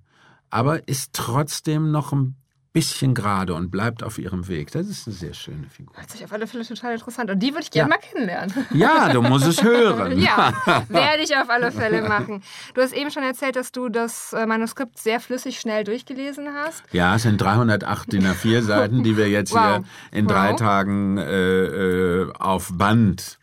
aber 0.48 0.88
ist 0.88 1.12
trotzdem 1.12 1.90
noch 1.90 2.12
ein 2.12 2.36
bisschen 2.76 3.14
gerade 3.14 3.54
und 3.54 3.70
bleibt 3.70 4.02
auf 4.02 4.18
ihrem 4.18 4.48
Weg. 4.48 4.70
Das 4.72 4.86
ist 4.86 5.06
eine 5.06 5.16
sehr 5.16 5.32
schöne 5.32 5.66
Figur. 5.68 5.96
Hört 5.96 6.10
sich 6.10 6.22
auf 6.22 6.30
alle 6.32 6.46
Fälle 6.46 6.64
total 6.66 6.92
interessant 6.94 7.30
an. 7.30 7.38
Die 7.40 7.50
würde 7.52 7.62
ich 7.62 7.70
gerne 7.70 7.90
Ja. 7.90 7.96
mal 7.96 8.02
kennenlernen. 8.02 8.66
Ja, 8.74 9.12
du 9.12 9.22
musst 9.22 9.46
es 9.46 9.62
hören. 9.62 10.18
Ja, 10.20 10.52
werde 10.88 11.22
ich 11.22 11.34
auf 11.36 11.48
alle 11.48 11.72
Fälle 11.72 12.02
machen. 12.06 12.42
Du 12.74 12.82
hast 12.82 12.92
eben 12.92 13.10
schon 13.10 13.22
erzählt, 13.22 13.56
dass 13.56 13.72
du 13.72 13.88
das 13.88 14.34
äh, 14.34 14.44
Manuskript 14.46 14.98
sehr 14.98 15.20
flüssig 15.20 15.58
schnell 15.58 15.84
durchgelesen 15.84 16.48
hast. 16.54 16.82
Ja, 16.92 17.14
es 17.16 17.22
sind 17.22 17.40
308 17.40 18.12
DIN 18.12 18.26
A4 18.26 18.60
Seiten, 18.60 19.02
die 19.02 19.16
wir 19.16 19.30
jetzt 19.30 19.52
Wow. 19.54 19.62
hier 19.62 19.84
in 20.18 20.26
drei 20.26 20.50
Wow. 20.50 20.56
Tagen 20.60 21.16
äh, 21.16 21.64
äh, 21.64 22.32
auf 22.38 22.70
Band 22.74 23.38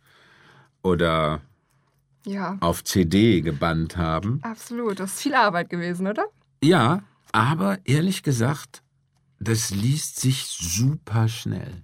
oder 0.84 1.42
Ja, 2.26 2.58
auf 2.60 2.84
CD 2.84 3.42
gebannt 3.42 3.98
haben. 3.98 4.40
absolut. 4.44 5.00
Das 5.00 5.14
ist 5.14 5.22
viel 5.24 5.34
Arbeit 5.34 5.70
gewesen, 5.72 6.06
oder? 6.08 6.26
Ja, 6.64 7.02
aber 7.32 7.80
ehrlich 7.86 8.22
gesagt, 8.22 8.83
das 9.48 9.70
liest 9.72 10.20
sich 10.20 10.46
super 10.46 11.28
schnell. 11.28 11.84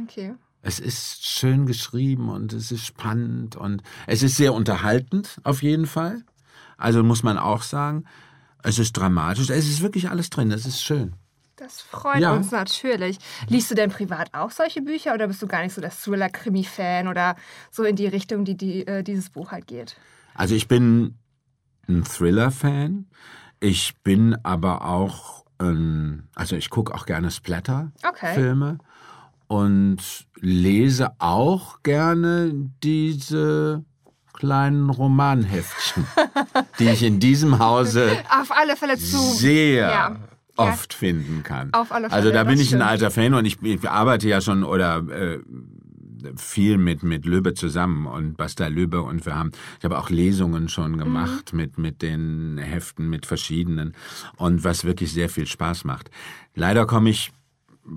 Okay. 0.00 0.34
Es 0.62 0.78
ist 0.80 1.24
schön 1.24 1.66
geschrieben 1.66 2.28
und 2.28 2.52
es 2.52 2.72
ist 2.72 2.84
spannend 2.84 3.56
und 3.56 3.82
es 4.06 4.22
ist 4.22 4.36
sehr 4.36 4.52
unterhaltend 4.54 5.40
auf 5.44 5.62
jeden 5.62 5.86
Fall. 5.86 6.24
Also 6.76 7.02
muss 7.02 7.22
man 7.22 7.38
auch 7.38 7.62
sagen. 7.62 8.04
Es 8.62 8.78
ist 8.78 8.92
dramatisch. 8.92 9.50
Es 9.50 9.68
ist 9.68 9.82
wirklich 9.82 10.10
alles 10.10 10.30
drin. 10.30 10.50
Das 10.50 10.66
ist 10.66 10.82
schön. 10.82 11.14
Das 11.56 11.80
freut 11.80 12.20
Ja. 12.20 12.34
uns 12.34 12.50
natürlich. 12.50 13.18
Liest 13.48 13.70
du 13.70 13.74
denn 13.74 13.90
privat 13.90 14.32
auch 14.34 14.50
solche 14.50 14.82
Bücher 14.82 15.14
oder 15.14 15.26
bist 15.28 15.42
du 15.42 15.46
gar 15.46 15.62
nicht 15.62 15.74
so 15.74 15.80
der 15.80 15.90
Thriller-Krimi-Fan 15.90 17.08
oder 17.08 17.34
so 17.70 17.84
in 17.84 17.96
die 17.96 18.06
Richtung, 18.06 18.44
die, 18.44 18.56
die 18.56 18.86
äh, 18.86 19.02
dieses 19.02 19.30
Buch 19.30 19.50
halt 19.52 19.66
geht? 19.66 19.96
Also 20.34 20.54
ich 20.54 20.68
bin 20.68 21.18
ein 21.88 22.04
Thriller-Fan. 22.04 23.06
Ich 23.60 23.94
bin 24.04 24.36
aber 24.44 24.84
auch, 24.84 25.44
ähm, 25.60 26.24
also 26.34 26.56
ich 26.56 26.70
gucke 26.70 26.94
auch 26.94 27.06
gerne 27.06 27.30
Splatter-Filme 27.30 28.78
und 29.46 29.98
lese 30.40 31.10
auch 31.18 31.82
gerne 31.82 32.52
diese 32.82 33.84
kleinen 34.34 34.88
Romanheftchen, 34.90 36.06
die 36.78 36.88
ich 36.88 37.02
in 37.02 37.18
diesem 37.18 37.58
Hause 37.58 38.08
Auf 38.40 38.52
alle 38.52 38.76
Fälle 38.76 38.96
zu. 38.96 39.16
sehr 39.16 39.88
Ja. 39.90 40.16
oft 40.56 40.94
finden 40.94 41.42
kann. 41.42 41.72
Auf 41.72 41.90
alle 41.90 42.04
also 42.10 42.28
Fälle, 42.28 42.32
da 42.32 42.44
bin 42.44 42.54
ich 42.54 42.66
ein 42.66 42.78
stimmt. 42.78 42.82
alter 42.84 43.10
Fan 43.10 43.34
und 43.34 43.44
ich, 43.46 43.60
ich 43.62 43.88
arbeite 43.88 44.28
ja 44.28 44.40
schon 44.40 44.62
oder 44.64 44.98
äh, 45.08 45.38
viel 46.36 46.78
mit 46.78 47.02
mit 47.02 47.24
Löbe 47.26 47.54
zusammen 47.54 48.06
und 48.06 48.36
Basta 48.36 48.66
Löbe 48.68 49.02
und 49.02 49.24
wir 49.26 49.34
haben 49.34 49.52
ich 49.78 49.84
habe 49.84 49.98
auch 49.98 50.10
Lesungen 50.10 50.68
schon 50.68 50.92
Mhm. 50.92 50.98
gemacht 50.98 51.52
mit 51.52 51.78
mit 51.78 52.02
den 52.02 52.58
Heften 52.58 53.08
mit 53.08 53.26
verschiedenen 53.26 53.94
und 54.36 54.64
was 54.64 54.84
wirklich 54.84 55.12
sehr 55.12 55.28
viel 55.28 55.46
Spaß 55.46 55.84
macht. 55.84 56.10
Leider 56.54 56.86
komme 56.86 57.10
ich 57.10 57.32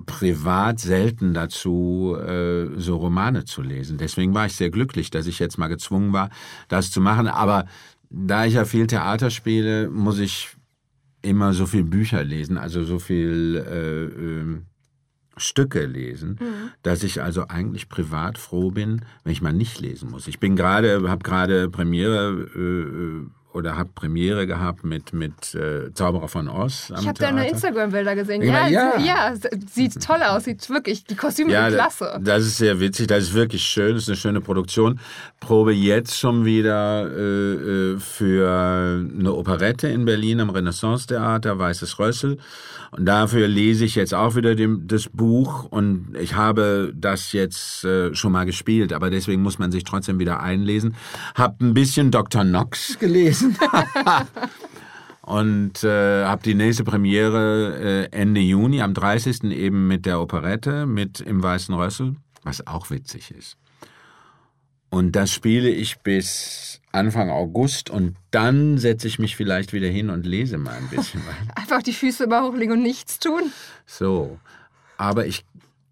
privat 0.06 0.80
selten 0.80 1.34
dazu, 1.34 2.16
äh, 2.18 2.68
so 2.76 2.96
Romane 2.96 3.44
zu 3.44 3.60
lesen. 3.62 3.98
Deswegen 3.98 4.32
war 4.34 4.46
ich 4.46 4.54
sehr 4.54 4.70
glücklich, 4.70 5.10
dass 5.10 5.26
ich 5.26 5.38
jetzt 5.38 5.58
mal 5.58 5.68
gezwungen 5.68 6.12
war, 6.14 6.30
das 6.68 6.90
zu 6.90 7.00
machen. 7.00 7.26
Aber 7.28 7.66
da 8.08 8.46
ich 8.46 8.54
ja 8.54 8.64
viel 8.64 8.86
Theater 8.86 9.30
spiele, 9.30 9.90
muss 9.90 10.18
ich 10.18 10.56
immer 11.20 11.52
so 11.52 11.66
viel 11.66 11.84
Bücher 11.84 12.24
lesen, 12.24 12.56
also 12.58 12.84
so 12.84 12.98
viel 12.98 13.62
äh, 13.68 14.04
ähm, 14.04 14.66
Stücke 15.36 15.86
lesen, 15.86 16.38
dass 16.82 17.02
ich 17.02 17.22
also 17.22 17.48
eigentlich 17.48 17.88
privat 17.88 18.38
froh 18.38 18.70
bin, 18.70 19.04
wenn 19.24 19.32
ich 19.32 19.42
mal 19.42 19.52
nicht 19.52 19.80
lesen 19.80 20.10
muss. 20.10 20.28
Ich 20.28 20.40
bin 20.40 20.56
gerade, 20.56 21.08
habe 21.08 21.22
gerade 21.22 21.70
Premiere 21.70 22.48
äh, 22.54 22.60
äh, 22.60 23.26
oder 23.52 23.76
habe 23.76 23.90
Premiere 23.94 24.46
gehabt 24.46 24.84
mit 24.84 25.12
mit 25.12 25.54
äh, 25.54 25.92
Zauberer 25.94 26.28
von 26.28 26.48
Oz 26.48 26.92
Ich 26.98 27.06
habe 27.06 27.18
deine. 27.18 27.48
Instagram-Bilder 27.48 28.14
gesehen. 28.14 28.42
Ja, 28.42 28.68
Ja, 28.68 28.98
ja. 28.98 29.32
ja. 29.32 29.34
sieht 29.70 30.02
toll 30.02 30.22
aus. 30.22 30.44
Sieht 30.44 30.68
wirklich, 30.70 31.04
die 31.04 31.14
Kostüme 31.16 31.52
Ja, 31.52 31.68
sind 31.68 31.78
klasse. 31.78 32.20
das 32.22 32.44
ist 32.44 32.56
sehr 32.56 32.80
witzig, 32.80 33.08
das 33.08 33.24
ist 33.24 33.34
wirklich 33.34 33.62
schön, 33.62 33.94
das 33.94 34.04
ist 34.04 34.08
eine 34.08 34.16
schöne 34.16 34.40
Produktion. 34.40 35.00
Probe 35.40 35.72
jetzt 35.72 36.18
schon 36.18 36.44
wieder 36.44 37.10
äh, 37.10 37.92
äh, 37.92 37.98
für 37.98 38.48
eine 39.18 39.32
Operette 39.34 39.88
in 39.88 40.04
Berlin 40.04 40.40
am 40.40 40.50
Renaissance-Theater, 40.50 41.58
Weißes 41.58 41.98
Rössel. 41.98 42.38
Und 42.90 43.06
dafür 43.06 43.48
lese 43.48 43.86
ich 43.86 43.94
jetzt 43.94 44.12
auch 44.12 44.36
wieder 44.36 44.54
dem, 44.54 44.86
das 44.86 45.08
Buch 45.08 45.64
und 45.64 46.14
ich 46.20 46.34
habe 46.34 46.92
das 46.94 47.32
jetzt 47.32 47.84
äh, 47.84 48.14
schon 48.14 48.32
mal 48.32 48.44
gespielt, 48.44 48.92
aber 48.92 49.08
deswegen 49.08 49.40
muss 49.40 49.58
man 49.58 49.72
sich 49.72 49.84
trotzdem 49.84 50.18
wieder 50.18 50.40
einlesen. 50.40 50.94
Hab 51.34 51.58
ein 51.62 51.72
bisschen 51.72 52.10
Dr. 52.10 52.42
Knox 52.42 52.98
gelesen. 52.98 53.41
Und 55.22 55.84
äh, 55.84 56.24
habe 56.24 56.42
die 56.42 56.54
nächste 56.54 56.82
Premiere 56.82 58.08
äh, 58.12 58.16
Ende 58.16 58.40
Juni, 58.40 58.82
am 58.82 58.92
30. 58.92 59.44
eben 59.44 59.86
mit 59.86 60.04
der 60.04 60.20
Operette, 60.20 60.84
mit 60.84 61.20
im 61.20 61.42
Weißen 61.42 61.74
Rössel, 61.74 62.16
was 62.42 62.66
auch 62.66 62.90
witzig 62.90 63.30
ist. 63.30 63.56
Und 64.90 65.12
das 65.12 65.32
spiele 65.32 65.70
ich 65.70 66.00
bis 66.00 66.80
Anfang 66.90 67.30
August 67.30 67.88
und 67.88 68.16
dann 68.30 68.76
setze 68.78 69.08
ich 69.08 69.18
mich 69.18 69.36
vielleicht 69.36 69.72
wieder 69.72 69.88
hin 69.88 70.10
und 70.10 70.26
lese 70.26 70.58
mal 70.58 70.74
ein 70.74 70.88
bisschen. 70.88 71.22
Einfach 71.54 71.82
die 71.82 71.94
Füße 71.94 72.24
immer 72.24 72.42
hochlegen 72.42 72.72
und 72.76 72.82
nichts 72.82 73.18
tun. 73.18 73.52
so. 73.86 74.38
Aber 74.98 75.26
ich 75.26 75.44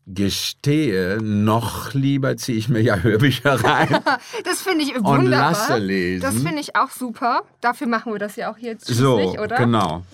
gestehe, 0.07 1.19
noch 1.23 1.95
lieber 1.95 2.37
ziehe 2.37 2.59
ich 2.59 2.69
mir 2.69 2.81
ja 2.81 2.97
Hörbücher 2.97 3.63
rein. 3.65 3.89
Das 4.45 4.63
finde 4.63 4.85
ich 4.85 4.95
wunderbar. 4.97 5.53
lasse 5.53 5.79
lesen. 5.79 6.23
Das 6.23 6.35
finde 6.43 6.61
ich 6.61 6.77
auch 6.77 6.91
super. 6.91 7.43
Dafür 7.61 7.87
machen 7.87 8.13
wir 8.13 8.19
das 8.19 8.37
ja 8.37 8.51
auch 8.53 8.57
hier 8.57 8.73
jetzt 8.73 8.87
So, 8.87 9.19
oder? 9.39 9.57
genau. 9.57 10.05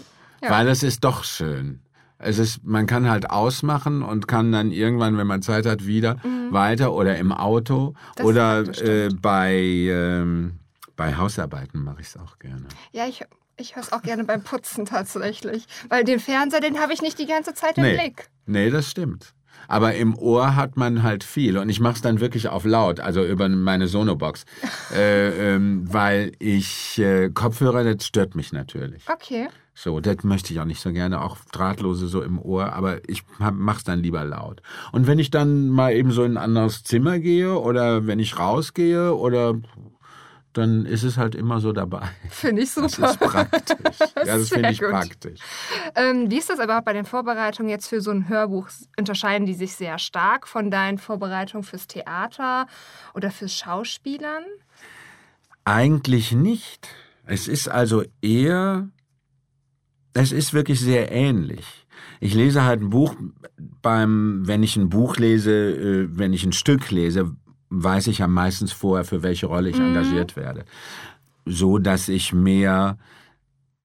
Ja. 0.43 0.51
Weil 0.51 0.69
es 0.69 0.83
ist 0.83 1.05
doch 1.05 1.25
schön. 1.25 1.81
Es 2.19 2.39
ist, 2.39 2.65
man 2.65 2.87
kann 2.87 3.09
halt 3.11 3.31
ausmachen 3.31 4.03
und 4.03 4.27
kann 4.27 4.51
dann 4.53 4.71
irgendwann, 4.71 5.19
wenn 5.19 5.27
man 5.27 5.43
Zeit 5.43 5.67
hat, 5.67 5.87
wieder 5.87 6.17
weiter 6.51 6.93
oder 6.95 7.17
im 7.19 7.31
Auto 7.33 7.91
Mhm. 7.91 7.95
Das 8.17 8.27
oder 8.27 8.61
äh, 8.83 9.09
bei 9.21 9.55
ähm, 9.55 10.59
bei 10.97 11.15
Hausarbeiten 11.17 11.83
mache 11.85 12.01
ich 12.01 12.07
es 12.09 12.17
auch 12.17 12.39
gerne. 12.39 12.65
Ja, 12.93 13.07
ich, 13.07 13.23
ich 13.59 13.77
höre 13.77 13.83
es 13.83 13.93
auch 13.93 14.01
gerne 14.03 14.25
beim 14.25 14.43
Putzen 14.43 14.87
tatsächlich. 14.87 15.67
Weil 15.91 16.05
den 16.05 16.21
Fernseher, 16.21 16.61
den 16.61 16.79
habe 16.81 16.95
ich 16.95 17.03
nicht 17.03 17.19
die 17.19 17.27
ganze 17.27 17.53
Zeit 17.53 17.77
im 17.77 17.85
Nee. 17.85 17.97
Blick. 17.99 18.29
Nee, 18.47 18.71
das 18.71 18.91
stimmt. 18.91 19.35
Aber 19.69 19.95
im 19.95 20.17
Ohr 20.19 20.57
hat 20.57 20.77
man 20.77 21.03
halt 21.03 21.25
viel 21.25 21.59
und 21.59 21.69
ich 21.69 21.81
mache 21.81 21.95
es 21.95 22.03
dann 22.03 22.21
wirklich 22.21 22.49
auf 22.49 22.65
laut, 22.65 23.01
also 23.01 23.25
über 23.25 23.49
meine 23.49 23.89
Sonobox, 23.89 24.45
äh, 24.95 25.55
ähm, 25.55 25.85
weil 25.93 26.33
ich 26.39 26.99
äh, 26.99 27.31
Kopfhörer, 27.31 27.83
das 27.85 28.07
stört 28.07 28.35
mich 28.35 28.53
natürlich. 28.53 29.03
Okay. 29.13 29.49
So, 29.79 30.01
das 30.01 30.25
möchte 30.25 30.55
ich 30.55 30.61
auch 30.61 30.65
nicht 30.65 30.81
so 30.81 30.91
gerne, 30.91 31.21
auch 31.21 31.37
drahtlose 31.53 32.07
so 32.07 32.23
im 32.23 32.39
Ohr, 32.41 32.73
aber 32.73 33.07
ich 33.09 33.23
hab- 33.39 33.53
mach's 33.55 33.85
dann 33.85 34.01
lieber 34.03 34.25
laut. 34.25 34.63
Und 34.93 35.07
wenn 35.07 35.19
ich 35.19 35.31
dann 35.31 35.69
mal 35.69 35.93
eben 35.93 36.13
so 36.13 36.25
in 36.25 36.39
ein 36.39 36.43
anderes 36.43 36.83
Zimmer 36.83 37.19
gehe 37.19 37.59
oder 37.59 38.07
wenn 38.07 38.19
ich 38.19 38.39
rausgehe 38.39 39.15
oder 39.15 39.55
dann 40.57 40.87
ist 40.87 41.03
es 41.03 41.17
halt 41.19 41.35
immer 41.35 41.61
so 41.61 41.73
dabei. 41.73 42.03
Finde 42.31 42.63
ich 42.63 42.73
Das 42.75 42.93
super. 42.93 43.11
ist 43.11 43.21
praktisch. 43.21 43.99
Ja, 44.17 44.37
das 44.39 44.49
Sehr 44.49 44.57
finde 44.57 44.71
ich 44.71 44.81
gut. 44.81 44.91
praktisch. 44.91 45.41
Ähm, 45.95 46.31
wie 46.31 46.39
ist 46.39 46.49
das 46.51 46.59
überhaupt 46.59 46.85
bei 46.85 46.93
den 46.93 47.05
Vorbereitungen 47.05 47.69
jetzt 47.71 47.89
für 47.89 48.01
so 48.01 48.11
ein 48.11 48.29
Hörbuch? 48.29 48.69
Unterscheiden 48.99 49.47
die 49.47 49.55
sich 49.55 49.75
sehr 49.75 49.99
stark 49.99 50.47
von 50.49 50.71
deinen 50.71 50.99
Vorbereitungen 50.99 51.63
fürs 51.65 51.87
Theater 51.87 52.67
oder 53.15 53.31
fürs 53.31 53.55
Schauspielern? 53.55 54.45
Eigentlich 55.65 56.33
nicht. 56.33 56.89
Es 57.25 57.49
ist 57.49 57.69
also 57.69 58.05
eher, 58.23 58.89
es 60.15 60.33
ist 60.33 60.55
wirklich 60.55 60.81
sehr 60.81 61.11
ähnlich. 61.11 61.87
Ich 62.21 62.35
lese 62.35 62.65
halt 62.65 62.81
ein 62.81 62.91
Buch 62.91 63.15
beim, 63.83 64.43
wenn 64.47 64.63
ich 64.63 64.77
ein 64.77 64.89
Buch 64.89 65.17
lese, 65.17 65.53
äh, 65.53 66.09
wenn 66.11 66.33
ich 66.33 66.45
ein 66.45 66.53
Stück 66.53 66.91
lese, 66.91 67.37
weiß 67.71 68.07
ich 68.09 68.19
ja 68.19 68.27
meistens 68.27 68.73
vorher, 68.73 69.05
für 69.05 69.23
welche 69.23 69.47
Rolle 69.47 69.71
ich 69.71 69.79
engagiert 69.79 70.37
werde. 70.37 70.65
So, 71.45 71.79
dass 71.79 72.09
ich 72.09 72.33
mehr 72.33 72.97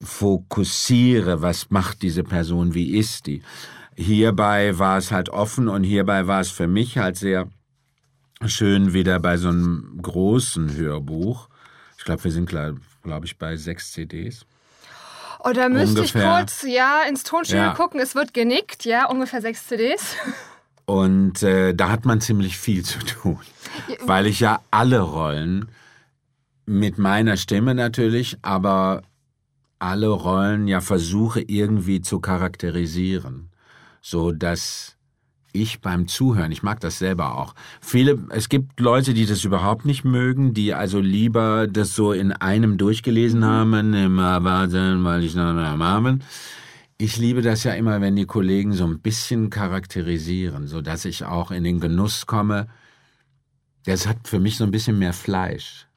fokussiere, 0.01 1.41
was 1.41 1.69
macht 1.69 2.01
diese 2.01 2.23
Person, 2.23 2.73
wie 2.73 2.97
ist 2.97 3.27
die. 3.27 3.41
Hierbei 3.95 4.77
war 4.79 4.97
es 4.97 5.11
halt 5.11 5.29
offen 5.29 5.67
und 5.67 5.83
hierbei 5.83 6.25
war 6.27 6.41
es 6.41 6.49
für 6.49 6.67
mich 6.67 6.97
halt 6.97 7.17
sehr 7.17 7.47
schön 8.45 8.93
wieder 8.93 9.19
bei 9.19 9.37
so 9.37 9.49
einem 9.49 9.99
großen 10.01 10.75
Hörbuch. 10.75 11.49
Ich 11.97 12.03
glaube, 12.05 12.23
wir 12.23 12.31
sind, 12.31 12.49
glaube 12.49 12.79
ich, 13.25 13.37
bei 13.37 13.57
sechs 13.57 13.91
CDs. 13.91 14.45
Oder 15.43 15.69
müsste 15.69 16.01
ich 16.03 16.15
Ungefähr. 16.15 16.37
kurz 16.37 16.63
ja 16.67 17.01
ins 17.07 17.23
Tonstudio 17.23 17.63
Ja. 17.65 17.73
gucken? 17.73 17.99
Es 17.99 18.15
wird 18.15 18.33
genickt, 18.33 18.85
ja, 18.85 19.05
ungefähr 19.07 19.41
sechs 19.41 19.67
CDs. 19.67 20.15
Und 20.85 21.43
äh, 21.43 21.73
da 21.73 21.89
hat 21.89 22.05
man 22.05 22.21
ziemlich 22.21 22.57
viel 22.57 22.83
zu 22.83 22.99
tun, 22.99 23.39
weil 24.05 24.25
ich 24.27 24.39
ja 24.39 24.61
alle 24.71 24.99
Rollen 25.01 25.69
mit 26.65 26.97
meiner 26.97 27.37
Stimme 27.37 27.75
natürlich, 27.75 28.37
aber 28.41 29.03
alle 29.79 30.09
Rollen 30.09 30.67
ja 30.67 30.81
versuche 30.81 31.41
irgendwie 31.41 32.01
zu 32.01 32.19
charakterisieren, 32.19 33.49
so 34.01 34.31
dass 34.31 34.95
ich 35.53 35.81
beim 35.81 36.07
Zuhören, 36.07 36.51
ich 36.51 36.63
mag 36.63 36.79
das 36.79 36.99
selber 36.99 37.37
auch. 37.37 37.55
Viele, 37.81 38.19
es 38.29 38.47
gibt 38.47 38.79
Leute, 38.79 39.13
die 39.13 39.25
das 39.25 39.43
überhaupt 39.43 39.85
nicht 39.85 40.05
mögen, 40.05 40.53
die 40.53 40.73
also 40.73 40.99
lieber 40.99 41.67
das 41.67 41.93
so 41.93 42.13
in 42.13 42.31
einem 42.31 42.77
durchgelesen 42.77 43.43
haben, 43.43 43.93
immer 43.93 44.43
warten, 44.43 45.03
weil 45.03 45.23
ich 45.23 45.35
noch 45.35 45.43
am 45.43 45.81
Abend. 45.81 46.23
Ich 47.01 47.17
liebe 47.17 47.41
das 47.41 47.63
ja 47.63 47.73
immer, 47.73 47.99
wenn 47.99 48.15
die 48.15 48.27
Kollegen 48.27 48.73
so 48.73 48.85
ein 48.85 48.99
bisschen 48.99 49.49
charakterisieren, 49.49 50.67
so 50.67 50.81
dass 50.81 51.03
ich 51.03 51.25
auch 51.25 51.49
in 51.49 51.63
den 51.63 51.79
Genuss 51.79 52.27
komme. 52.27 52.67
Das 53.85 54.05
hat 54.05 54.27
für 54.27 54.39
mich 54.39 54.57
so 54.57 54.65
ein 54.65 54.69
bisschen 54.69 54.99
mehr 54.99 55.13
Fleisch. 55.13 55.87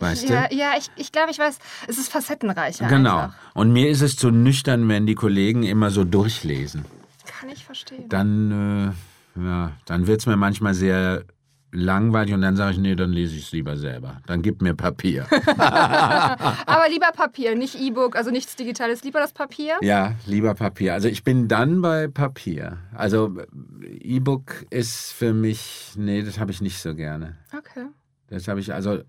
Weißt 0.00 0.28
Ja, 0.28 0.48
du? 0.48 0.56
ja 0.56 0.72
ich, 0.76 0.90
ich 0.96 1.12
glaube, 1.12 1.30
ich 1.30 1.38
weiß, 1.38 1.60
es 1.86 1.98
ist 1.98 2.10
facettenreicher. 2.10 2.88
Genau. 2.88 3.18
Einfach. 3.18 3.36
Und 3.54 3.72
mir 3.72 3.88
ist 3.88 4.00
es 4.00 4.16
zu 4.16 4.32
nüchtern, 4.32 4.88
wenn 4.88 5.06
die 5.06 5.14
Kollegen 5.14 5.62
immer 5.62 5.92
so 5.92 6.02
durchlesen. 6.02 6.84
Kann 7.24 7.50
ich 7.50 7.64
verstehen. 7.64 8.08
Dann, 8.08 8.94
äh, 9.36 9.40
ja, 9.40 9.72
dann 9.86 10.08
wird's 10.08 10.26
mir 10.26 10.36
manchmal 10.36 10.74
sehr 10.74 11.22
langweilig 11.72 12.34
und 12.34 12.40
dann 12.40 12.56
sage 12.56 12.72
ich, 12.72 12.78
nee, 12.78 12.94
dann 12.94 13.12
lese 13.12 13.36
ich 13.36 13.44
es 13.44 13.52
lieber 13.52 13.76
selber. 13.76 14.20
Dann 14.26 14.42
gib 14.42 14.62
mir 14.62 14.74
Papier. 14.74 15.26
Aber 15.58 16.88
lieber 16.90 17.10
Papier, 17.12 17.54
nicht 17.54 17.74
E-Book, 17.74 18.16
also 18.16 18.30
nichts 18.30 18.56
Digitales, 18.56 19.04
lieber 19.04 19.20
das 19.20 19.32
Papier. 19.32 19.76
ja, 19.82 20.14
lieber 20.26 20.54
Papier. 20.54 20.94
Also 20.94 21.08
ich 21.08 21.24
bin 21.24 21.48
dann 21.48 21.82
bei 21.82 22.08
Papier. 22.08 22.78
Also 22.94 23.36
E-Book 23.82 24.66
ist 24.70 25.12
für 25.12 25.32
mich, 25.32 25.92
nee, 25.96 26.22
das 26.22 26.38
habe 26.38 26.50
ich 26.50 26.60
nicht 26.60 26.78
so 26.80 26.94
gerne. 26.94 27.36
Okay. 27.56 27.86
Das 28.28 28.48
habe 28.48 28.60
ich 28.60 28.72
also 28.72 29.00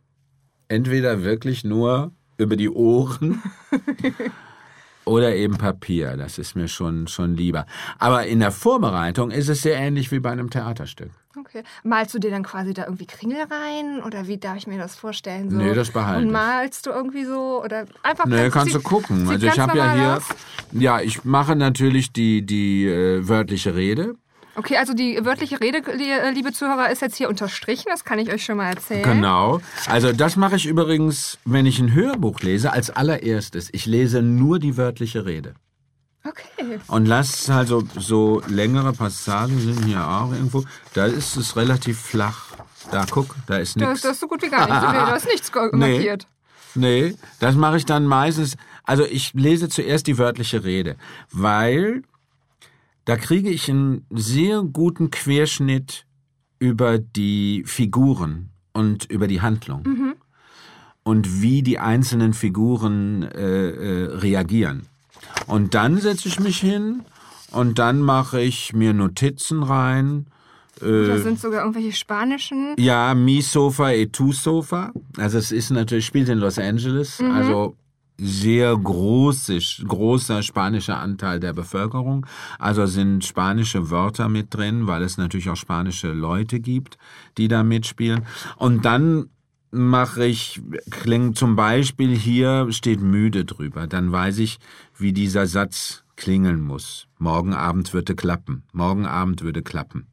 entweder 0.67 1.23
wirklich 1.23 1.63
nur 1.63 2.11
über 2.37 2.55
die 2.55 2.69
Ohren 2.69 3.41
Oder 5.09 5.35
eben 5.35 5.57
Papier, 5.57 6.17
das 6.17 6.37
ist 6.37 6.55
mir 6.55 6.67
schon, 6.67 7.07
schon 7.07 7.35
lieber. 7.35 7.65
Aber 7.97 8.27
in 8.27 8.41
der 8.41 8.51
Vorbereitung 8.51 9.31
ist 9.31 9.49
es 9.49 9.63
sehr 9.63 9.75
ähnlich 9.75 10.11
wie 10.11 10.19
bei 10.19 10.29
einem 10.29 10.51
Theaterstück. 10.51 11.09
Okay. 11.37 11.63
Malst 11.83 12.13
du 12.13 12.19
dir 12.19 12.31
dann 12.31 12.43
quasi 12.43 12.73
da 12.73 12.85
irgendwie 12.85 13.05
Kringel 13.05 13.43
rein? 13.43 14.01
Oder 14.03 14.27
wie 14.27 14.37
darf 14.37 14.57
ich 14.57 14.65
mir 14.67 14.79
das 14.79 14.95
vorstellen? 14.95 15.51
So? 15.51 15.57
Nee, 15.57 15.73
das 15.75 15.91
behalte 15.91 16.21
Und 16.21 16.27
ich. 16.27 16.31
malst 16.33 16.85
du 16.85 16.89
irgendwie 16.89 17.23
so? 17.23 17.61
Oder 17.63 17.85
einfach 18.01 18.25
Nee, 18.25 18.49
kannst 18.49 18.73
du 18.73 18.81
gucken. 18.81 19.27
Also 19.29 19.45
ich 19.45 19.59
habe 19.59 19.77
ja 19.77 19.93
hier, 19.93 20.17
aus. 20.17 20.23
ja, 20.71 20.99
ich 21.01 21.23
mache 21.25 21.55
natürlich 21.55 22.11
die, 22.11 22.41
die 22.45 22.85
äh, 22.87 23.27
wörtliche 23.27 23.75
Rede. 23.75 24.15
Okay, 24.55 24.75
also 24.77 24.93
die 24.93 25.23
wörtliche 25.23 25.61
Rede, 25.61 25.79
li- 25.95 26.33
liebe 26.33 26.51
Zuhörer, 26.51 26.89
ist 26.91 27.01
jetzt 27.03 27.15
hier 27.15 27.29
unterstrichen. 27.29 27.85
Das 27.89 28.03
kann 28.03 28.17
ich 28.19 28.33
euch 28.33 28.43
schon 28.43 28.57
mal 28.57 28.69
erzählen. 28.69 29.03
Genau. 29.03 29.61
Also 29.87 30.11
das 30.11 30.35
mache 30.35 30.55
ich 30.57 30.65
übrigens, 30.65 31.37
wenn 31.45 31.65
ich 31.67 31.79
ein 31.79 31.93
Hörbuch 31.93 32.39
lese, 32.41 32.73
als 32.73 32.89
allererstes. 32.89 33.69
Ich 33.71 33.85
lese 33.85 34.21
nur 34.23 34.59
die 34.59 34.75
wörtliche 34.75 35.25
Rede. 35.25 35.53
Okay. 36.25 36.79
Und 36.87 37.05
lass 37.05 37.49
also 37.49 37.83
so 37.97 38.41
längere 38.47 38.91
Passagen 38.93 39.57
sind 39.59 39.85
hier 39.85 40.05
auch 40.07 40.31
irgendwo. 40.31 40.63
Da 40.93 41.05
ist 41.05 41.37
es 41.37 41.55
relativ 41.55 41.97
flach. 41.99 42.45
Da 42.91 43.05
guck, 43.09 43.35
da 43.47 43.57
ist 43.57 43.77
nichts. 43.77 44.01
das 44.01 44.11
ist 44.13 44.19
so 44.19 44.27
gut 44.27 44.41
wie 44.41 44.49
gar 44.49 44.67
nicht. 44.67 44.81
Nee, 44.81 44.97
da 44.97 45.15
ist 45.15 45.25
nichts 45.27 45.51
ge- 45.51 45.69
Nee. 45.73 45.93
markiert. 45.93 46.27
Nee, 46.75 47.15
das 47.39 47.55
mache 47.55 47.77
ich 47.77 47.85
dann 47.85 48.05
meistens. 48.05 48.57
Also 48.83 49.03
ich 49.05 49.33
lese 49.33 49.69
zuerst 49.69 50.07
die 50.07 50.17
wörtliche 50.17 50.63
Rede, 50.63 50.97
weil 51.31 52.03
da 53.05 53.15
kriege 53.15 53.49
ich 53.49 53.69
einen 53.69 54.05
sehr 54.11 54.61
guten 54.61 55.09
Querschnitt 55.11 56.05
über 56.59 56.99
die 56.99 57.63
Figuren 57.65 58.49
und 58.73 59.05
über 59.05 59.27
die 59.27 59.41
Handlung 59.41 60.15
und 61.03 61.41
wie 61.41 61.63
die 61.63 61.79
einzelnen 61.79 62.33
Figuren 62.33 63.23
äh, 63.23 63.69
äh, 63.69 64.05
reagieren. 64.17 64.85
Und 65.47 65.73
dann 65.73 65.97
setze 65.97 66.27
ich 66.27 66.39
mich 66.39 66.59
hin 66.59 67.01
und 67.51 67.79
dann 67.79 68.01
mache 68.01 68.41
ich 68.41 68.73
mir 68.73 68.93
Notizen 68.93 69.63
rein. 69.63 70.27
Da 70.79 71.17
sind 71.17 71.39
sogar 71.39 71.61
irgendwelche 71.61 71.91
spanischen. 71.91 72.75
Ja, 72.77 73.13
Mi 73.13 73.41
Sofa 73.41 73.91
et 73.91 74.13
Tu 74.13 74.31
Sofa. 74.31 74.93
Also 75.17 75.37
es 75.37 75.51
ist 75.51 75.71
natürlich, 75.71 76.05
spielt 76.05 76.29
in 76.29 76.37
Los 76.37 76.57
Angeles, 76.57 77.21
also 77.21 77.75
sehr 78.17 78.77
große, 78.77 79.59
großer 79.85 80.43
spanischer 80.43 80.99
Anteil 80.99 81.39
der 81.39 81.53
Bevölkerung. 81.53 82.25
Also 82.59 82.85
sind 82.85 83.25
spanische 83.25 83.89
Wörter 83.89 84.29
mit 84.29 84.53
drin, 84.53 84.87
weil 84.87 85.03
es 85.03 85.17
natürlich 85.17 85.49
auch 85.49 85.55
spanische 85.55 86.11
Leute 86.11 86.59
gibt, 86.59 86.97
die 87.37 87.47
da 87.47 87.63
mitspielen. 87.63 88.25
Und 88.57 88.85
dann 88.85 89.29
mache 89.71 90.25
ich, 90.25 90.61
klingt 90.89 91.37
zum 91.37 91.55
Beispiel 91.55 92.15
hier 92.15 92.67
steht 92.71 93.01
müde 93.01 93.45
drüber. 93.45 93.87
Dann 93.87 94.11
weiß 94.11 94.39
ich, 94.39 94.59
wie 94.97 95.13
dieser 95.13 95.47
Satz 95.47 96.03
klingeln 96.15 96.61
muss. 96.61 97.07
Morgen 97.17 97.53
Abend 97.53 97.93
würde 97.93 98.15
klappen. 98.15 98.63
Morgen 98.73 99.05
Abend 99.05 99.41
würde 99.41 99.61
klappen. 99.61 100.07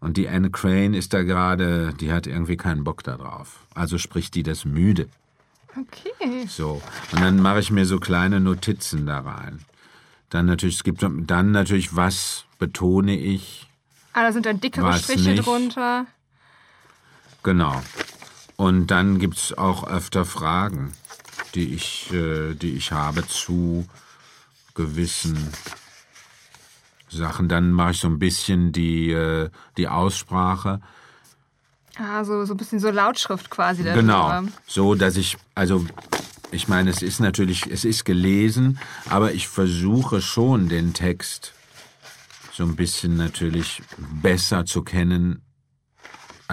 Und 0.00 0.16
die 0.16 0.28
Anne 0.28 0.50
Crane 0.50 0.94
ist 0.94 1.14
da 1.14 1.22
gerade, 1.22 1.94
die 1.98 2.12
hat 2.12 2.26
irgendwie 2.26 2.56
keinen 2.56 2.84
Bock 2.84 3.02
da 3.02 3.16
drauf. 3.16 3.66
Also 3.74 3.98
spricht 3.98 4.34
die 4.34 4.42
das 4.42 4.64
müde. 4.64 5.08
Okay. 5.76 6.46
So. 6.46 6.82
Und 7.12 7.20
dann 7.20 7.40
mache 7.40 7.60
ich 7.60 7.70
mir 7.70 7.86
so 7.86 7.98
kleine 7.98 8.40
Notizen 8.40 9.06
da 9.06 9.20
rein. 9.20 9.60
Dann 10.30 10.46
natürlich, 10.46 10.76
es 10.76 10.84
gibt 10.84 11.02
dann 11.02 11.50
natürlich, 11.52 11.96
was 11.96 12.44
betone 12.58 13.16
ich. 13.18 13.68
Ah, 14.12 14.22
da 14.22 14.32
sind 14.32 14.46
dann 14.46 14.60
dickere 14.60 14.92
Striche 14.94 15.30
nicht. 15.30 15.46
drunter. 15.46 16.06
Genau. 17.42 17.82
Und 18.56 18.88
dann 18.88 19.18
gibt's 19.18 19.52
auch 19.52 19.86
öfter 19.86 20.24
Fragen, 20.24 20.92
die 21.54 21.74
ich, 21.74 22.12
äh, 22.12 22.54
die 22.54 22.74
ich 22.74 22.92
habe 22.92 23.26
zu 23.26 23.86
gewissen 24.74 25.36
Sachen. 27.08 27.48
Dann 27.48 27.72
mache 27.72 27.92
ich 27.92 28.00
so 28.00 28.08
ein 28.08 28.18
bisschen 28.18 28.72
die, 28.72 29.10
äh, 29.10 29.50
die 29.76 29.88
Aussprache. 29.88 30.80
Ah, 31.96 32.24
so, 32.24 32.44
so 32.44 32.54
ein 32.54 32.56
bisschen 32.56 32.80
so 32.80 32.90
Lautschrift 32.90 33.50
quasi. 33.50 33.84
darüber. 33.84 34.02
Genau. 34.02 34.42
So, 34.66 34.94
dass 34.94 35.16
ich, 35.16 35.36
also, 35.54 35.86
ich 36.50 36.68
meine, 36.68 36.90
es 36.90 37.02
ist 37.02 37.20
natürlich, 37.20 37.66
es 37.70 37.84
ist 37.84 38.04
gelesen, 38.04 38.78
aber 39.08 39.32
ich 39.32 39.48
versuche 39.48 40.20
schon 40.20 40.68
den 40.68 40.92
Text 40.92 41.52
so 42.52 42.62
ein 42.64 42.76
bisschen 42.76 43.16
natürlich 43.16 43.82
besser 44.22 44.64
zu 44.64 44.82
kennen, 44.82 45.42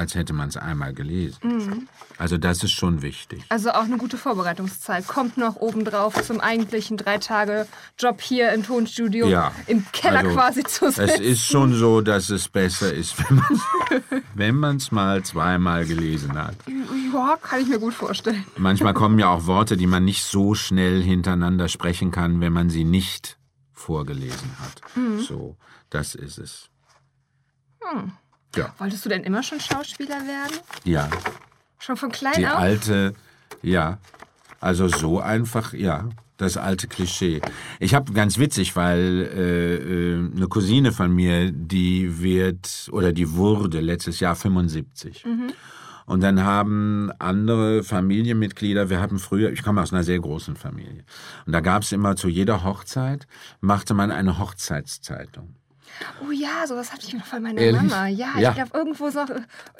als 0.02 0.16
hätte 0.16 0.34
man 0.34 0.50
es 0.50 0.58
einmal 0.58 0.94
gelesen. 0.94 1.88
Also 2.18 2.38
das 2.38 2.64
ist 2.64 2.72
schon 2.72 3.02
wichtig. 3.04 3.44
Also 3.50 3.70
auch 3.72 3.84
eine 3.84 3.98
gute 3.98 4.18
Vorbereitungszeit. 4.18 5.08
Kommt 5.08 5.38
noch 5.38 5.56
obendrauf 5.58 6.22
zum 6.26 6.42
eigentlichen 6.42 6.98
Drei-Tage-Job 6.98 8.20
hier 8.20 8.52
im 8.52 8.64
Tonstudio. 8.64 9.28
Ja. 9.28 9.52
Im 9.68 9.86
Keller 9.92 10.20
Also, 10.22 10.32
quasi 10.34 10.64
zu 10.64 10.88
Es 10.88 10.96
sitzen. 10.96 11.22
ist 11.24 11.46
schon 11.46 11.76
so, 11.76 12.02
dass 12.02 12.30
es 12.32 12.50
besser 12.50 12.92
ist, 12.94 13.18
wenn 13.20 13.36
man 13.38 13.62
wenn 14.34 14.56
man 14.56 14.78
es 14.78 14.92
mal 14.92 15.24
zweimal 15.24 15.86
gelesen 15.86 16.34
hat. 16.34 16.56
Ja, 17.14 17.38
kann 17.42 17.62
ich 17.62 17.68
mir 17.68 17.80
gut 17.80 17.94
vorstellen. 17.94 18.44
Manchmal 18.58 18.94
kommen 18.96 19.20
ja 19.20 19.30
auch 19.30 19.46
Worte, 19.46 19.78
die 19.78 19.88
man 19.88 20.04
nicht 20.04 20.24
so 20.24 20.56
schnell 20.56 21.04
hintereinander 21.04 21.68
sprechen 21.68 22.10
kann, 22.12 22.42
wenn 22.42 22.54
man 22.54 22.70
sie 22.72 22.86
nicht 22.86 23.38
vorgelesen 23.72 24.50
hat. 24.60 24.82
So, 25.22 25.58
das 25.92 26.16
ist 26.16 26.40
es. 26.40 26.70
Ja, 28.56 28.74
Wolltest 28.78 29.06
du 29.06 29.10
denn 29.10 29.24
immer 29.24 29.44
schon 29.44 29.60
Schauspieler 29.60 30.20
werden? 30.28 30.58
ja. 30.84 31.10
Schon 31.80 31.98
von 31.98 32.12
klein 32.12 32.34
Die 32.38 32.46
auf? 32.48 32.58
alte, 32.60 33.14
ja. 33.64 33.98
Also 34.60 34.88
so 34.88 35.20
einfach, 35.20 35.74
ja. 35.74 36.10
Das 36.38 36.58
alte 36.58 36.88
Klischee. 36.88 37.40
Ich 37.80 37.94
habe 37.94 38.14
ganz 38.14 38.38
witzig, 38.40 38.76
weil 38.76 39.30
äh, 39.36 39.76
äh, 39.76 40.16
eine 40.36 40.48
Cousine 40.48 40.92
von 40.92 41.12
mir, 41.14 41.52
die 41.52 42.20
wird 42.20 42.90
oder 42.92 43.14
die 43.14 43.34
wurde 43.34 43.80
letztes 43.80 44.20
Jahr 44.20 44.36
75. 44.36 45.24
Und 46.08 46.22
dann 46.22 46.44
haben 46.44 47.12
andere 47.20 47.84
Familienmitglieder, 47.84 48.90
wir 48.90 49.00
hatten 49.00 49.20
früher, 49.20 49.52
ich 49.52 49.62
komme 49.64 49.82
aus 49.82 49.94
einer 49.94 50.04
sehr 50.04 50.20
großen 50.20 50.56
Familie, 50.56 51.04
und 51.46 51.54
da 51.54 51.60
gab 51.62 51.84
es 51.84 51.92
immer 51.92 52.16
zu 52.16 52.28
jeder 52.28 52.64
Hochzeit, 52.64 53.28
machte 53.60 53.94
man 53.94 54.10
eine 54.12 54.40
Hochzeitszeitung. 54.40 55.56
Oh 56.28 56.32
ja, 56.32 56.66
sowas 56.68 56.92
hatte 56.92 57.06
ich 57.08 57.14
noch 57.14 57.26
von 57.26 57.42
meiner 57.44 57.60
Ehrlich? 57.62 57.82
Mama. 57.82 58.08
Ja, 58.08 58.30
Ja. 58.38 58.50
ich 58.50 58.56
glaube, 58.56 58.72
irgendwo 58.78 59.10
so, 59.10 59.20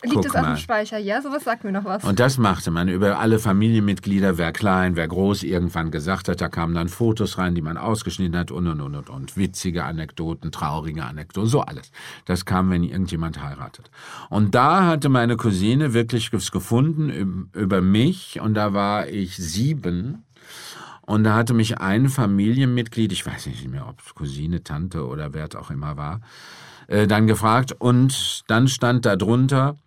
liegt 0.04 0.16
Guck 0.16 0.26
es 0.26 0.36
auf 0.36 0.42
mal. 0.42 0.54
dem 0.56 0.58
Speicher. 0.58 0.98
Ja, 0.98 1.22
sowas 1.22 1.44
sagt 1.44 1.64
mir 1.64 1.72
noch 1.72 1.86
was. 1.86 2.04
Und 2.04 2.20
das 2.20 2.38
machte 2.38 2.72
man 2.72 2.88
über 2.90 3.20
alle 3.20 3.40
Familienmitglieder, 3.40 4.38
wer 4.38 4.52
klein, 4.52 4.96
wer 4.96 5.08
groß 5.08 5.44
irgendwann 5.44 5.92
gesagt 5.92 6.28
hat. 6.28 6.42
Da 6.42 6.50
kamen 6.50 6.74
dann 6.76 6.90
Fotos 6.90 7.38
rein, 7.38 7.56
die 7.56 7.62
man 7.62 7.78
ausgeschnitten 7.78 8.38
hat 8.38 8.52
und 8.52 8.68
und 8.68 8.82
und 8.82 8.96
und 8.96 9.10
und. 9.10 9.38
Witzige 9.38 9.84
Anekdoten, 9.86 10.52
traurige 10.52 11.04
Anekdoten, 11.06 11.50
so 11.50 11.62
alles. 11.62 11.92
Das 12.26 12.46
kam, 12.46 12.70
wenn 12.72 12.84
irgendjemand 12.84 13.42
heiratet. 13.44 13.90
Und 14.30 14.54
da 14.56 14.86
hatte 14.86 15.10
meine 15.10 15.38
Cousine 15.38 15.94
wirklich 15.94 16.32
gefunden 16.32 17.10
üb- 17.54 17.60
über 17.60 17.82
mich 17.82 18.40
und 18.42 18.54
da 18.56 18.74
war 18.74 19.08
ich 19.08 19.36
sieben. 19.38 20.24
Und 21.06 21.24
da 21.24 21.36
hatte 21.36 21.54
mich 21.54 21.80
ein 21.80 22.10
Familienmitglied, 22.10 23.12
ich 23.12 23.26
weiß 23.26 23.48
nicht 23.48 23.68
mehr, 23.68 23.88
ob 23.88 24.00
es 24.06 24.14
Cousine, 24.16 24.64
Tante 24.64 25.06
oder 25.06 25.34
wer 25.34 25.48
es 25.50 25.56
auch 25.56 25.72
immer 25.72 25.98
war, 25.98 26.22
äh, 26.88 27.08
dann 27.08 27.28
gefragt. 27.28 27.76
Und 27.78 28.44
dann 28.48 28.68
stand 28.68 29.06
da 29.06 29.16
drunter, 29.16 29.78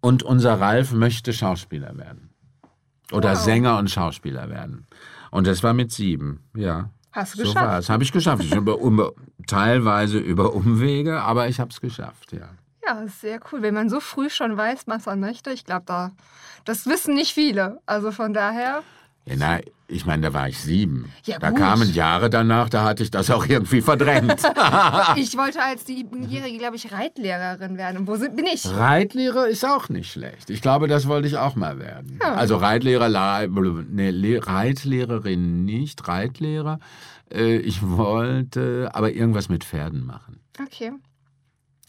und 0.00 0.22
unser 0.22 0.60
Ralf 0.60 0.92
möchte 0.92 1.32
Schauspieler 1.32 1.96
werden. 1.96 2.30
Oder 3.12 3.30
Wow. 3.32 3.38
Sänger 3.38 3.78
und 3.78 3.90
Schauspieler 3.90 4.48
werden. 4.48 4.86
Und 5.30 5.46
das 5.46 5.62
war 5.62 5.72
mit 5.72 5.92
sieben, 5.92 6.44
ja. 6.54 6.90
Hast 7.12 7.34
du 7.34 7.38
so 7.38 7.52
geschafft. 7.52 7.80
es. 7.80 7.90
Habe 7.90 8.02
ich 8.04 8.12
geschafft. 8.12 8.44
Ich 8.44 8.54
über, 8.54 8.78
über, 8.78 9.12
teilweise 9.46 10.18
über 10.18 10.54
Umwege, 10.54 11.20
aber 11.22 11.48
ich 11.48 11.58
habe 11.58 11.70
es 11.70 11.80
geschafft, 11.80 12.32
ja. 12.32 12.48
Ja, 12.86 13.06
sehr 13.08 13.40
cool. 13.50 13.62
Wenn 13.62 13.74
man 13.74 13.88
so 13.90 14.00
früh 14.00 14.30
schon 14.30 14.56
weiß, 14.56 14.84
was 14.86 15.06
man 15.06 15.20
möchte, 15.20 15.50
ich 15.50 15.64
glaube, 15.64 15.84
da, 15.86 16.12
das 16.64 16.86
wissen 16.86 17.14
nicht 17.14 17.34
viele. 17.34 17.80
Also 17.86 18.12
von 18.12 18.32
daher, 18.32 18.82
ja 19.28 19.36
na, 19.38 19.60
ich 19.90 20.04
meine, 20.04 20.22
da 20.28 20.34
war 20.34 20.48
ich 20.48 20.58
sieben. 20.58 21.10
Ja, 21.24 21.38
da 21.38 21.48
gut. 21.50 21.58
kamen 21.60 21.92
Jahre 21.94 22.28
danach, 22.28 22.68
da 22.68 22.84
hatte 22.84 23.02
ich 23.02 23.10
das 23.10 23.30
auch 23.30 23.46
irgendwie 23.46 23.80
verdrängt. 23.80 24.42
ich 25.16 25.34
wollte 25.38 25.62
als 25.62 25.86
Siebenjährige, 25.86 26.58
glaube 26.58 26.76
ich, 26.76 26.92
Reitlehrerin 26.92 27.78
werden. 27.78 27.98
Und 27.98 28.06
wo 28.06 28.16
sind, 28.16 28.36
bin 28.36 28.44
ich? 28.46 28.66
Reitlehrer 28.68 29.48
ist 29.48 29.64
auch 29.64 29.88
nicht 29.88 30.12
schlecht. 30.12 30.50
Ich 30.50 30.60
glaube, 30.60 30.88
das 30.88 31.06
wollte 31.08 31.26
ich 31.28 31.36
auch 31.38 31.56
mal 31.56 31.78
werden. 31.78 32.18
Also 32.20 32.56
Reitlehrer, 32.56 33.08
nee, 33.90 34.10
Le- 34.10 34.46
Reitlehrerin 34.46 35.64
nicht, 35.64 36.06
Reitlehrer. 36.06 36.80
Äh, 37.32 37.56
Ich 37.58 37.80
wollte 37.82 38.90
aber 38.92 39.12
irgendwas 39.12 39.48
mit 39.48 39.64
Pferden 39.64 40.04
machen. 40.04 40.40
Okay. 40.60 40.92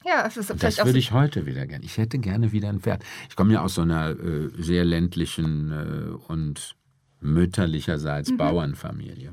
Ja, 0.05 0.25
es 0.25 0.37
ist 0.37 0.49
Das 0.49 0.57
vielleicht 0.57 0.81
auch 0.81 0.85
würde 0.85 0.99
ich 0.99 1.11
heute 1.11 1.45
wieder 1.45 1.67
gerne. 1.67 1.83
Ich 1.83 1.97
hätte 1.97 2.19
gerne 2.19 2.53
wieder 2.53 2.69
ein 2.69 2.79
Pferd. 2.79 3.03
Ich 3.29 3.35
komme 3.35 3.53
ja 3.53 3.61
aus 3.61 3.73
so 3.75 3.81
einer 3.81 4.11
äh, 4.11 4.49
sehr 4.57 4.85
ländlichen 4.85 5.71
äh, 5.71 6.31
und 6.31 6.75
Mhm. 7.21 7.33
mütterlicherseits 7.33 8.35
Bauernfamilie. 8.35 9.31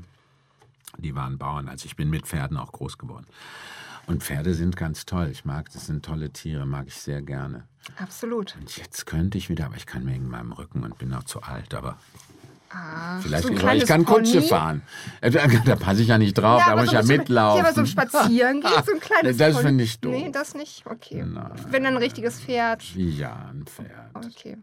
Die 0.97 1.15
waren 1.15 1.37
Bauern, 1.37 1.69
also 1.69 1.85
ich 1.85 1.95
bin 1.95 2.09
mit 2.09 2.25
Pferden 2.25 2.57
auch 2.57 2.71
groß 2.71 2.97
geworden. 2.97 3.27
Und 4.07 4.23
Pferde 4.23 4.53
sind 4.53 4.77
ganz 4.77 5.05
toll. 5.05 5.27
Ich 5.31 5.43
mag, 5.45 5.69
das 5.73 5.87
sind 5.87 6.03
tolle 6.05 6.29
Tiere, 6.31 6.65
mag 6.65 6.87
ich 6.87 6.95
sehr 6.95 7.21
gerne. 7.21 7.65
absolut. 7.97 8.55
Und 8.59 8.75
jetzt 8.77 9.05
könnte 9.05 9.37
ich 9.37 9.49
wieder, 9.49 9.65
aber 9.65 9.75
ich 9.75 9.85
kann 9.85 10.07
wegen 10.07 10.27
meinem 10.29 10.53
Rücken 10.53 10.83
und 10.83 10.97
bin 10.97 11.13
auch 11.13 11.23
zu 11.23 11.41
alt, 11.43 11.73
aber 11.73 11.97
Ah, 12.69 13.19
Vielleicht, 13.21 13.45
so 13.47 13.53
ich 13.53 13.85
kann 13.85 14.03
Kutsche 14.03 14.41
fahren. 14.41 14.81
Äh, 15.21 15.31
Da 15.31 15.77
passe 15.77 16.01
ich 16.01 16.09
ja 16.09 16.17
nicht 16.17 16.33
drauf, 16.37 16.61
da 16.65 16.73
aber 16.73 16.81
muss 16.81 16.85
ich 16.85 16.89
so 16.89 16.93
ja 16.95 16.99
ein 16.99 17.07
bisschen- 17.07 17.17
mitlaufen. 17.19 17.57
Ja, 17.59 17.63
aber 17.63 17.73
so 17.73 17.79
ein 17.79 17.87
Spazieren 17.87 18.59
geht, 18.61 18.85
so 18.85 18.91
ein 18.91 18.99
kleines 18.99 19.37
Das 19.37 19.53
Pony. 19.53 19.65
finde 19.67 19.83
ich 19.85 19.99
doof. 20.01 20.11
Nee, 20.13 20.31
das 20.33 20.53
nicht? 20.53 20.85
Okay. 20.85 21.23
Nein. 21.25 21.51
Wenn 21.69 21.85
ein 21.85 21.95
richtiges 21.95 22.41
Pferd. 22.41 22.83
Ja, 22.93 23.47
ein 23.53 23.65
Pferd. 23.65 23.89
Okay. 24.15 24.57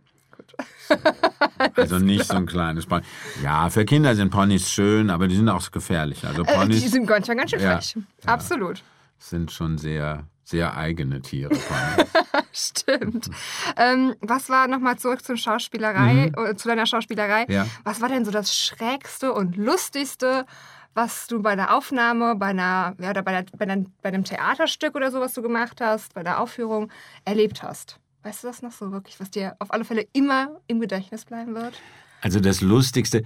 Also 1.77 1.99
nicht 1.99 2.25
so 2.27 2.35
ein 2.37 2.47
kleines 2.47 2.87
Pony. 2.87 3.03
Ja, 3.42 3.70
für 3.70 3.85
Kinder 3.85 4.14
sind 4.14 4.31
Ponys 4.31 4.70
schön, 4.70 5.11
aber 5.11 5.29
die 5.29 5.37
sind 5.37 5.49
auch 5.49 5.70
gefährlich. 5.70 6.25
Also 6.27 6.42
Äh, 6.42 6.47
die 6.47 6.53
Ponys 6.53 6.90
sind 6.90 7.09
manchmal 7.09 7.37
ganz 7.37 7.51
schön 7.51 7.61
Ja, 7.61 7.81
frech. 7.81 7.97
Absolut. 8.27 8.83
sind 9.18 9.51
schon 9.53 9.79
sehr, 9.79 10.25
sehr 10.44 10.77
eigene 10.77 11.23
Tiere. 11.23 11.51
Ponys. 11.55 12.11
Stimmt. 12.53 13.31
Ähm, 13.77 14.14
was 14.20 14.49
war 14.51 14.68
nochmal 14.68 14.97
zurück 14.99 15.25
zur 15.25 15.37
Schauspielerei, 15.37 16.33
äh, 16.37 16.55
zu 16.57 16.68
deiner 16.68 16.87
Schauspielerei? 16.87 17.44
Mhm. 17.49 17.53
Ja. 17.55 17.66
Was 17.85 18.01
war 18.01 18.09
denn 18.09 18.25
so 18.25 18.31
das 18.31 18.55
Schrägste 18.57 19.33
und 19.33 19.57
Lustigste, 19.57 20.47
was 20.94 21.27
du 21.27 21.40
bei 21.42 21.57
der 21.57 21.75
Aufnahme, 21.75 22.37
bei, 22.37 22.47
einer, 22.47 22.94
ja, 23.01 23.11
oder 23.11 23.23
bei, 23.23 23.33
der, 23.33 23.47
bei, 23.57 23.64
einem, 23.64 23.92
bei 24.03 24.11
einem 24.11 24.25
Theaterstück 24.25 24.94
oder 24.94 25.11
so, 25.11 25.20
was 25.20 25.35
du 25.35 25.42
gemacht 25.42 25.81
hast, 25.81 26.14
bei 26.14 26.23
der 26.23 26.40
Aufführung 26.40 26.90
erlebt 27.25 27.62
hast? 27.62 27.99
Weißt 28.25 28.43
du 28.43 28.49
das 28.49 28.63
noch 28.63 28.73
so 28.73 28.91
wirklich, 28.91 29.21
was 29.21 29.31
dir 29.31 29.55
auf 29.59 29.71
alle 29.71 29.85
Fälle 29.85 30.09
immer 30.15 30.59
im 30.67 30.81
Gedächtnis 30.81 31.27
bleiben 31.27 31.55
wird? 31.55 31.75
Also 32.23 32.41
das 32.41 32.63
Lustigste, 32.63 33.23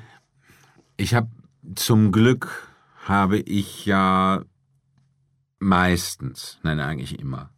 ich 0.97 1.15
habe 1.15 1.29
zum 1.77 2.11
Glück 2.11 2.69
habe 3.07 3.39
ich 3.39 3.87
ja 3.87 4.43
meistens, 5.61 6.59
nein 6.65 6.81
eigentlich 6.81 7.21
immer, 7.21 7.51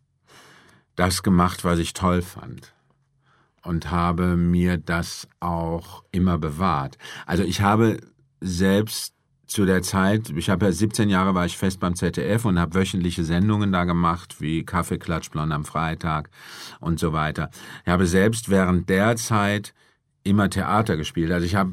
das 0.97 1.23
gemacht, 1.23 1.65
was 1.65 1.79
ich 1.79 1.95
toll 1.95 2.21
fand. 2.21 2.75
Und 3.63 3.91
habe 3.91 4.37
mir 4.37 4.77
das 4.77 5.27
auch 5.39 6.05
immer 6.13 6.37
bewahrt. 6.37 6.99
Also 7.25 7.43
ich 7.43 7.63
habe 7.63 8.01
selbst 8.41 9.15
zu 9.51 9.67
der 9.67 9.83
Zeit, 9.83 10.31
ich 10.31 10.49
habe 10.49 10.67
ja 10.67 10.73
17 10.73 11.11
Jahre 11.11 11.35
war 11.35 11.45
ich 11.45 11.59
fest 11.59 11.81
beim 11.81 11.97
ZDF 11.97 12.45
und 12.45 12.61
habe 12.61 12.75
wöchentliche 12.75 13.25
Sendungen 13.25 13.73
da 13.73 13.83
gemacht, 13.83 14.41
wie 14.41 14.65
Kaffeeklatsch, 14.65 15.31
Blond 15.31 15.53
am 15.53 15.65
Freitag 15.65 16.31
und 16.79 17.01
so 17.01 17.13
weiter. 17.13 17.51
Ich 17.85 17.91
habe 17.91 18.07
selbst 18.07 18.49
während 18.49 18.89
der 18.89 19.17
Zeit 19.17 19.75
immer 20.23 20.49
Theater 20.51 20.97
gespielt. 20.97 21.33
Also 21.33 21.47
ich 21.47 21.57
habe 21.57 21.73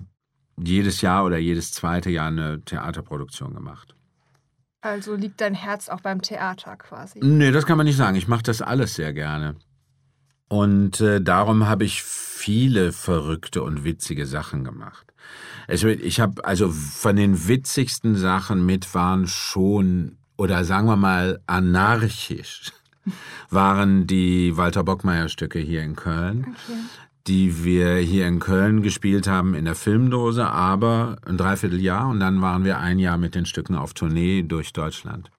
jedes 0.59 1.01
Jahr 1.01 1.23
oder 1.23 1.37
jedes 1.37 1.71
zweite 1.71 2.09
Jahr 2.09 2.29
eine 2.29 2.61
Theaterproduktion 2.65 3.53
gemacht. 3.53 3.95
Also 4.81 5.13
liegt 5.13 5.39
dein 5.39 5.53
Herz 5.53 5.87
auch 5.87 6.01
beim 6.01 6.23
Theater 6.23 6.77
quasi. 6.77 7.19
Nee, 7.21 7.51
das 7.51 7.67
kann 7.67 7.77
man 7.77 7.85
nicht 7.85 7.97
sagen. 7.97 8.17
Ich 8.17 8.27
mache 8.27 8.43
das 8.43 8.63
alles 8.63 8.95
sehr 8.95 9.13
gerne. 9.13 9.55
Und 10.49 10.99
äh, 10.99 11.21
darum 11.21 11.67
habe 11.67 11.83
ich 11.83 12.01
viele 12.01 12.91
verrückte 12.91 13.61
und 13.61 13.83
witzige 13.83 14.25
Sachen 14.25 14.63
gemacht. 14.63 15.06
Ich 15.67 16.19
habe 16.19 16.45
also 16.45 16.69
von 16.69 17.15
den 17.15 17.47
witzigsten 17.47 18.15
Sachen 18.15 18.65
mit 18.65 18.93
waren 18.93 19.27
schon, 19.27 20.17
oder 20.37 20.63
sagen 20.63 20.87
wir 20.87 20.95
mal 20.95 21.41
anarchisch, 21.45 22.71
waren 23.49 24.07
die 24.07 24.55
Walter 24.55 24.83
Bockmeier 24.83 25.29
Stücke 25.29 25.59
hier 25.59 25.83
in 25.83 25.95
Köln. 25.95 26.55
die 27.27 27.65
wir 27.65 27.97
hier 27.97 28.25
in 28.25 28.39
Köln 28.39 28.81
gespielt 28.81 29.27
haben 29.27 29.53
in 29.53 29.65
der 29.65 29.75
Filmdose, 29.75 30.47
aber 30.47 31.17
ein 31.25 31.37
Dreivierteljahr 31.37 32.07
und 32.07 32.21
dann 32.21 32.41
waren 32.41 32.63
wir 32.63 32.79
ein 32.79 32.99
Jahr 32.99 33.17
mit 33.17 33.35
den 33.35 33.45
Stücken 33.45 33.75
auf 33.75 33.93
Tournee 33.93 34.43
durch 34.43 34.71
Deutschland. 34.71 35.29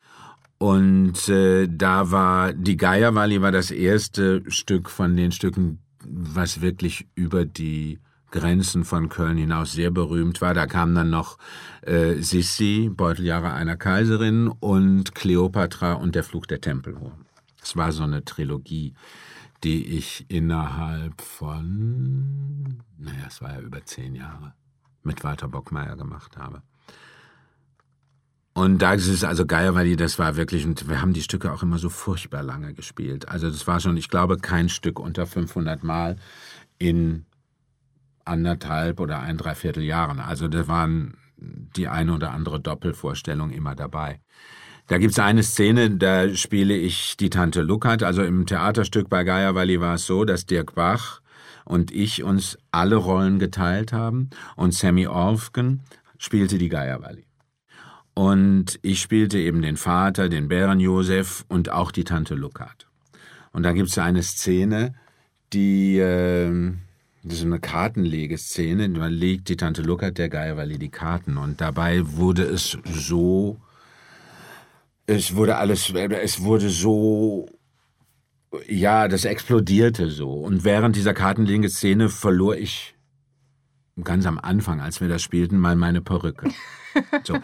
Und 0.59 1.29
äh, 1.29 1.69
da 1.71 2.11
war 2.11 2.53
die 2.53 2.77
Geierwalli 2.77 3.41
war 3.41 3.53
das 3.53 3.71
erste 3.71 4.43
Stück 4.51 4.91
von 4.91 5.17
den 5.17 5.33
Stücken, 5.33 5.79
was 6.05 6.61
wirklich 6.61 7.07
über 7.15 7.45
die 7.45 8.01
Grenzen 8.31 8.85
von 8.85 9.09
Köln 9.09 9.37
hinaus 9.37 9.73
sehr 9.73 9.91
berühmt 9.91 10.41
war. 10.41 10.55
Da 10.55 10.67
kam 10.67 10.95
dann 10.95 11.11
noch 11.11 11.39
äh, 11.83 12.15
Sissi, 12.17 12.91
Beuteljahre 12.93 13.53
einer 13.53 13.77
Kaiserin 13.77 14.49
und 14.49 15.15
Kleopatra 15.15 15.95
und 15.95 16.15
der 16.15 16.25
Fluch 16.25 16.47
der 16.47 16.61
Tempelhohen. 16.61 17.27
Es 17.63 17.77
war 17.77 17.93
so 17.93 18.05
eine 18.05 18.25
Trilogie, 18.25 18.95
die 19.65 19.85
ich 19.97 20.27
innerhalb 20.29 21.21
von, 21.21 22.83
naja, 22.97 23.25
es 23.27 23.43
war 23.43 23.55
ja 23.55 23.61
über 23.61 23.85
zehn 23.85 24.15
Jahre, 24.15 24.55
mit 25.03 25.25
Walter 25.25 25.49
Bockmeier 25.49 25.97
gemacht 25.97 26.37
habe. 26.37 26.63
Und 28.55 28.83
da 28.83 28.95
ist 28.95 29.07
es 29.07 29.23
also 29.23 29.47
geil, 29.47 29.75
weil 29.77 29.95
das 29.95 30.19
war 30.19 30.35
wirklich, 30.35 30.67
und 30.67 30.89
wir 30.89 31.01
haben 31.01 31.13
die 31.13 31.23
Stücke 31.23 31.53
auch 31.53 31.63
immer 31.63 31.79
so 31.79 31.89
furchtbar 31.89 32.43
lange 32.43 32.75
gespielt. 32.75 33.29
Also 33.29 33.49
das 33.51 33.67
war 33.69 33.79
schon, 33.79 33.97
ich 33.97 34.09
glaube, 34.09 34.37
kein 34.37 34.69
Stück 34.69 34.99
unter 34.99 35.27
500 35.27 35.85
Mal 35.85 36.17
in 36.79 37.25
anderthalb 38.29 39.01
oder 39.01 39.21
ein 39.21 39.37
Dreiviertel 39.37 39.83
Jahren. 39.83 40.21
Also 40.21 40.49
da 40.49 40.69
waren 40.69 41.17
die 41.39 41.89
eine 41.89 42.15
oder 42.15 42.33
andere 42.33 42.61
Doppelvorstellung 42.61 43.51
immer 43.51 43.75
dabei. 43.75 44.21
Da 44.89 44.99
gibt's 44.99 45.19
eine 45.19 45.43
Szene, 45.43 45.91
da 45.91 46.35
spiele 46.35 46.75
ich 46.75 47.17
die 47.19 47.31
Tante 47.31 47.61
Luckert. 47.61 48.03
Also 48.03 48.23
im 48.23 48.47
Theaterstück 48.47 49.09
bei 49.11 49.23
Geierwalli 49.23 49.81
war 49.81 49.95
es 49.95 50.07
so, 50.07 50.25
dass 50.25 50.47
Dirk 50.47 50.75
Bach 50.75 51.21
und 51.65 51.91
ich 51.91 52.23
uns 52.23 52.59
alle 52.71 52.97
Rollen 52.97 53.39
geteilt 53.39 53.93
haben 53.93 54.31
und 54.57 54.73
Sammy 54.73 55.07
Orfgen 55.07 55.83
spielte 56.17 56.57
die 56.57 56.71
Geierwalli. 56.71 57.27
Und 58.15 58.81
ich 58.83 59.01
spielte 59.01 59.39
eben 59.39 59.63
den 59.63 59.77
Vater, 59.77 60.29
den 60.29 60.49
Bären 60.49 60.81
Josef 60.81 61.45
und 61.49 61.71
auch 61.71 61.93
die 61.93 62.05
Tante 62.05 62.35
Luckert. 62.35 62.89
Und 63.53 63.63
da 63.63 63.73
gibt's 63.73 63.99
eine 63.99 64.23
Szene, 64.23 64.95
die, 65.53 65.99
äh, 65.99 66.73
das 67.23 67.39
ist 67.39 67.45
eine 67.45 67.61
Kartenlegeszene, 67.61 68.91
da 68.91 69.07
legt 69.07 69.49
die 69.49 69.57
Tante 69.57 69.83
Luckert 69.83 70.19
der 70.19 70.29
Geierwalli 70.29 70.79
die 70.79 70.91
Karten 70.91 71.37
und 71.37 71.61
dabei 71.61 72.03
wurde 72.05 72.45
es 72.45 72.79
so, 72.85 73.61
es 75.07 75.35
wurde 75.35 75.57
alles, 75.57 75.93
es 75.93 76.43
wurde 76.43 76.71
so, 76.71 77.49
ja, 78.69 79.09
das 79.09 79.25
explodierte 79.25 80.11
so. 80.11 80.33
Und 80.33 80.65
während 80.65 80.97
dieser 80.97 81.15
Kartenlegeszene 81.15 82.09
verlor 82.09 82.57
ich 82.57 82.95
ganz 84.05 84.27
am 84.27 84.39
Anfang, 84.39 84.81
als 84.81 85.01
wir 85.01 85.09
das 85.09 85.23
spielten, 85.23 85.59
mal 85.59 85.77
meine 85.77 86.01
Perücke. 86.01 86.51
So, 87.23 87.37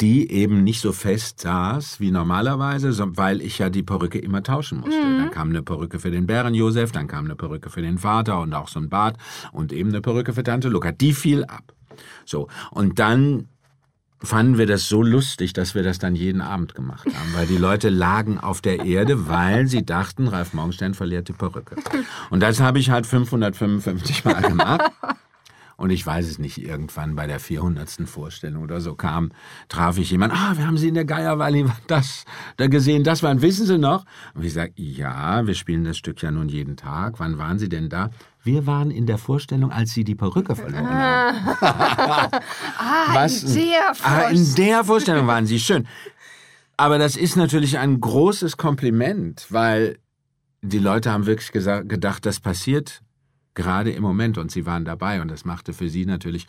die 0.00 0.30
eben 0.30 0.64
nicht 0.64 0.80
so 0.80 0.92
fest 0.92 1.40
saß 1.40 2.00
wie 2.00 2.10
normalerweise, 2.10 2.94
weil 3.16 3.42
ich 3.42 3.58
ja 3.58 3.68
die 3.68 3.82
Perücke 3.82 4.18
immer 4.18 4.42
tauschen 4.42 4.80
musste. 4.80 5.02
Dann 5.02 5.30
kam 5.30 5.50
eine 5.50 5.62
Perücke 5.62 5.98
für 5.98 6.10
den 6.10 6.26
Bären 6.26 6.54
Josef, 6.54 6.92
dann 6.92 7.08
kam 7.08 7.26
eine 7.26 7.36
Perücke 7.36 7.68
für 7.68 7.82
den 7.82 7.98
Vater 7.98 8.40
und 8.40 8.54
auch 8.54 8.68
so 8.68 8.80
ein 8.80 8.88
Bart 8.88 9.18
und 9.50 9.70
eben 9.72 9.90
eine 9.90 10.00
Perücke 10.00 10.32
für 10.32 10.44
Tante 10.44 10.68
Luca. 10.68 10.92
Die 10.92 11.12
fiel 11.12 11.44
ab. 11.44 11.74
So, 12.24 12.48
und 12.70 13.00
dann 13.00 13.48
fanden 14.22 14.56
wir 14.56 14.66
das 14.66 14.88
so 14.88 15.02
lustig, 15.02 15.52
dass 15.52 15.74
wir 15.74 15.82
das 15.82 15.98
dann 15.98 16.14
jeden 16.14 16.40
Abend 16.40 16.74
gemacht 16.74 17.06
haben, 17.06 17.34
weil 17.34 17.46
die 17.46 17.56
Leute 17.56 17.88
lagen 17.88 18.38
auf 18.38 18.60
der 18.60 18.84
Erde, 18.84 19.28
weil 19.28 19.66
sie 19.66 19.84
dachten, 19.84 20.28
Ralf 20.28 20.54
Morgenstern 20.54 20.94
verliert 20.94 21.28
die 21.28 21.32
Perücke. 21.32 21.76
Und 22.30 22.40
das 22.40 22.60
habe 22.60 22.78
ich 22.78 22.90
halt 22.90 23.06
555 23.06 24.24
Mal 24.24 24.42
gemacht. 24.42 24.90
Und 25.82 25.90
ich 25.90 26.06
weiß 26.06 26.28
es 26.30 26.38
nicht, 26.38 26.58
irgendwann 26.58 27.16
bei 27.16 27.26
der 27.26 27.40
400. 27.40 28.08
Vorstellung 28.08 28.62
oder 28.62 28.80
so 28.80 28.94
kam, 28.94 29.32
traf 29.68 29.98
ich 29.98 30.12
jemanden, 30.12 30.36
ah, 30.36 30.56
wir 30.56 30.64
haben 30.64 30.78
Sie 30.78 30.86
in 30.86 30.94
der 30.94 31.04
Geierwalli 31.04 31.66
das 31.88 32.24
da 32.56 32.68
gesehen, 32.68 33.02
das 33.02 33.24
waren, 33.24 33.42
wissen 33.42 33.66
Sie 33.66 33.78
noch? 33.78 34.04
Und 34.34 34.44
ich 34.44 34.52
sage, 34.52 34.72
ja, 34.76 35.44
wir 35.44 35.54
spielen 35.54 35.82
das 35.82 35.96
Stück 35.98 36.22
ja 36.22 36.30
nun 36.30 36.48
jeden 36.48 36.76
Tag. 36.76 37.18
Wann 37.18 37.36
waren 37.36 37.58
Sie 37.58 37.68
denn 37.68 37.88
da? 37.88 38.10
Wir 38.44 38.64
waren 38.68 38.92
in 38.92 39.06
der 39.06 39.18
Vorstellung, 39.18 39.72
als 39.72 39.90
Sie 39.90 40.04
die 40.04 40.14
Perücke 40.14 40.54
verloren 40.54 40.86
haben. 40.88 41.58
Ah, 41.60 43.06
Was? 43.14 43.42
in 43.42 43.54
der 43.56 43.80
Ah, 44.04 44.28
in 44.28 44.36
Vorstellung. 44.36 44.54
der 44.54 44.84
Vorstellung 44.84 45.26
waren 45.26 45.46
Sie 45.46 45.58
schön. 45.58 45.88
Aber 46.76 46.98
das 46.98 47.16
ist 47.16 47.34
natürlich 47.34 47.78
ein 47.78 48.00
großes 48.00 48.56
Kompliment, 48.56 49.46
weil 49.50 49.98
die 50.62 50.78
Leute 50.78 51.10
haben 51.10 51.26
wirklich 51.26 51.50
gesagt, 51.50 51.88
gedacht, 51.88 52.24
das 52.24 52.38
passiert 52.38 53.02
gerade 53.54 53.90
im 53.90 54.02
Moment 54.02 54.38
und 54.38 54.50
sie 54.50 54.66
waren 54.66 54.84
dabei 54.84 55.20
und 55.20 55.28
das 55.28 55.44
machte 55.44 55.72
für 55.72 55.88
sie 55.88 56.06
natürlich 56.06 56.46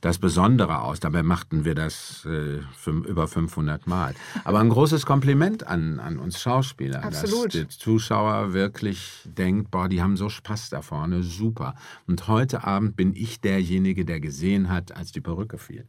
das 0.00 0.18
Besondere 0.18 0.80
aus. 0.80 1.00
Dabei 1.00 1.22
machten 1.22 1.64
wir 1.64 1.74
das 1.74 2.26
äh, 2.26 2.60
über 2.90 3.26
500 3.26 3.86
Mal. 3.86 4.14
Aber 4.44 4.60
ein 4.60 4.68
großes 4.68 5.06
Kompliment 5.06 5.66
an, 5.66 5.98
an 5.98 6.18
uns 6.18 6.40
Schauspieler, 6.40 7.04
Absolut. 7.04 7.46
dass 7.46 7.52
der 7.52 7.68
Zuschauer 7.68 8.52
wirklich 8.52 9.22
denkt, 9.24 9.70
boah, 9.70 9.88
die 9.88 10.02
haben 10.02 10.16
so 10.16 10.28
Spaß 10.28 10.70
da 10.70 10.82
vorne, 10.82 11.22
super. 11.22 11.74
Und 12.06 12.28
heute 12.28 12.64
Abend 12.64 12.96
bin 12.96 13.14
ich 13.14 13.40
derjenige, 13.40 14.04
der 14.04 14.20
gesehen 14.20 14.68
hat, 14.68 14.96
als 14.96 15.12
die 15.12 15.20
Perücke 15.20 15.58
fiel. 15.58 15.84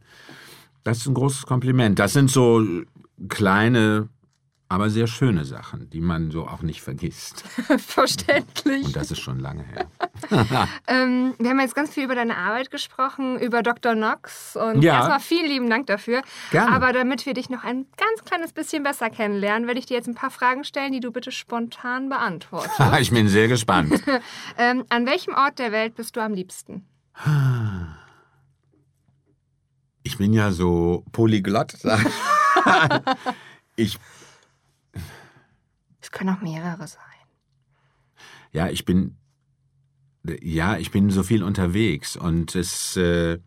Das 0.82 0.98
ist 0.98 1.06
ein 1.06 1.14
großes 1.14 1.46
Kompliment. 1.46 1.98
Das 1.98 2.12
sind 2.12 2.30
so 2.30 2.64
kleine, 3.28 4.08
aber 4.68 4.90
sehr 4.90 5.06
schöne 5.06 5.44
Sachen, 5.44 5.88
die 5.90 6.00
man 6.00 6.30
so 6.32 6.46
auch 6.48 6.62
nicht 6.62 6.82
vergisst. 6.82 7.42
Verständlich. 7.78 8.84
Und 8.84 8.96
das 8.96 9.10
ist 9.12 9.20
schon 9.20 9.38
lange 9.40 9.62
her. 9.64 9.86
Ähm, 10.88 11.34
wir 11.38 11.50
haben 11.50 11.60
jetzt 11.60 11.74
ganz 11.74 11.92
viel 11.92 12.04
über 12.04 12.14
deine 12.14 12.36
Arbeit 12.36 12.70
gesprochen, 12.70 13.38
über 13.38 13.62
Dr. 13.62 13.92
Knox. 13.94 14.56
Und 14.56 14.80
Ja. 14.82 14.94
erstmal 14.94 15.20
vielen 15.20 15.46
lieben 15.46 15.68
Dank 15.70 15.86
dafür. 15.86 16.22
Gerne. 16.50 16.74
Aber 16.74 16.92
damit 16.92 17.26
wir 17.26 17.34
dich 17.34 17.50
noch 17.50 17.64
ein 17.64 17.86
ganz 17.96 18.24
kleines 18.24 18.52
bisschen 18.52 18.82
besser 18.82 19.10
kennenlernen, 19.10 19.66
werde 19.66 19.78
ich 19.78 19.86
dir 19.86 19.94
jetzt 19.94 20.08
ein 20.08 20.14
paar 20.14 20.30
Fragen 20.30 20.64
stellen, 20.64 20.92
die 20.92 21.00
du 21.00 21.12
bitte 21.12 21.30
spontan 21.32 22.08
beantwortest. 22.08 22.80
ich 23.00 23.10
bin 23.10 23.28
sehr 23.28 23.46
gespannt. 23.48 24.02
ähm, 24.58 24.84
an 24.88 25.06
welchem 25.06 25.34
Ort 25.34 25.58
der 25.58 25.70
Welt 25.70 25.94
bist 25.94 26.16
du 26.16 26.20
am 26.20 26.32
liebsten? 26.32 26.86
ich 30.02 30.16
bin 30.18 30.32
ja 30.32 30.50
so 30.52 31.04
polyglott. 31.12 31.74
ich, 33.76 33.98
können 36.16 36.30
auch 36.30 36.40
mehrere 36.40 36.86
sein. 36.86 37.02
ja, 38.52 38.68
ich 38.68 38.84
bin, 38.84 39.16
ja, 40.42 40.78
ich 40.78 40.90
bin 40.90 41.10
so 41.10 41.22
viel 41.22 41.42
unterwegs 41.42 42.16
und 42.16 42.54
es, 42.54 42.96
äh, 42.96 43.38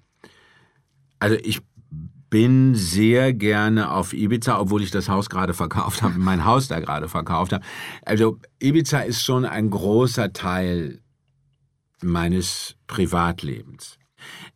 also 1.19 1.35
ich 1.35 1.61
bin 2.29 2.75
sehr 2.75 3.33
gerne 3.33 3.91
auf 3.91 4.13
Ibiza, 4.13 4.59
obwohl 4.59 4.83
ich 4.83 4.91
das 4.91 5.09
Haus 5.09 5.29
gerade 5.29 5.53
verkauft 5.53 6.01
habe, 6.03 6.19
mein 6.19 6.45
Haus 6.45 6.67
da 6.67 6.79
gerade 6.79 7.09
verkauft 7.09 7.53
habe. 7.53 7.65
Also 8.05 8.39
Ibiza 8.59 8.99
ist 8.99 9.23
schon 9.23 9.45
ein 9.45 9.69
großer 9.69 10.31
Teil 10.31 10.99
meines 12.01 12.75
Privatlebens. 12.87 13.97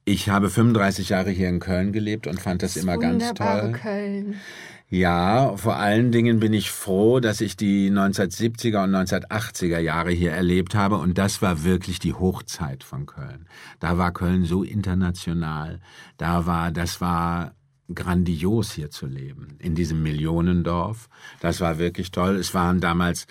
Ich 0.06 0.30
habe 0.30 0.50
35 0.50 1.10
Jahre 1.10 1.32
hier 1.32 1.50
in 1.50 1.60
Köln 1.60 1.94
gelebt 1.94 2.28
und 2.28 2.40
fand 2.40 2.62
das, 2.62 2.76
immer 2.76 2.98
ganz 2.98 3.34
toll. 3.34 3.72
Köln. 3.72 4.36
Ja, 4.90 5.58
vor 5.58 5.78
allen 5.78 6.12
Dingen 6.12 6.40
bin 6.40 6.54
ich 6.54 6.70
froh, 6.70 7.20
dass 7.20 7.42
ich 7.42 7.58
die 7.58 7.90
1970er 7.90 8.84
und 8.84 8.92
1980er 8.96 9.80
Jahre 9.80 10.12
hier 10.12 10.32
erlebt 10.32 10.76
habe 10.76 10.98
und 10.98 11.18
das 11.18 11.42
war 11.42 11.64
wirklich 11.64 11.98
die 11.98 12.14
Hochzeit 12.14 12.84
von 12.84 13.08
Köln. 13.08 13.48
Da 13.80 13.98
war 13.98 14.12
Köln 14.12 14.46
so 14.46 14.62
international. 14.62 15.80
Da 16.18 16.46
war, 16.46 16.72
das 16.72 17.02
war 17.02 17.56
grandios 17.94 18.74
hier 18.74 18.92
zu 18.92 19.08
leben 19.08 19.58
in 19.60 19.74
diesem 19.74 20.04
Millionendorf. 20.04 21.10
Das 21.40 21.60
war 21.60 21.80
wirklich 21.80 22.12
toll. 22.12 22.36
Es 22.36 22.54
waren 22.54 22.80
damals, 22.80 23.26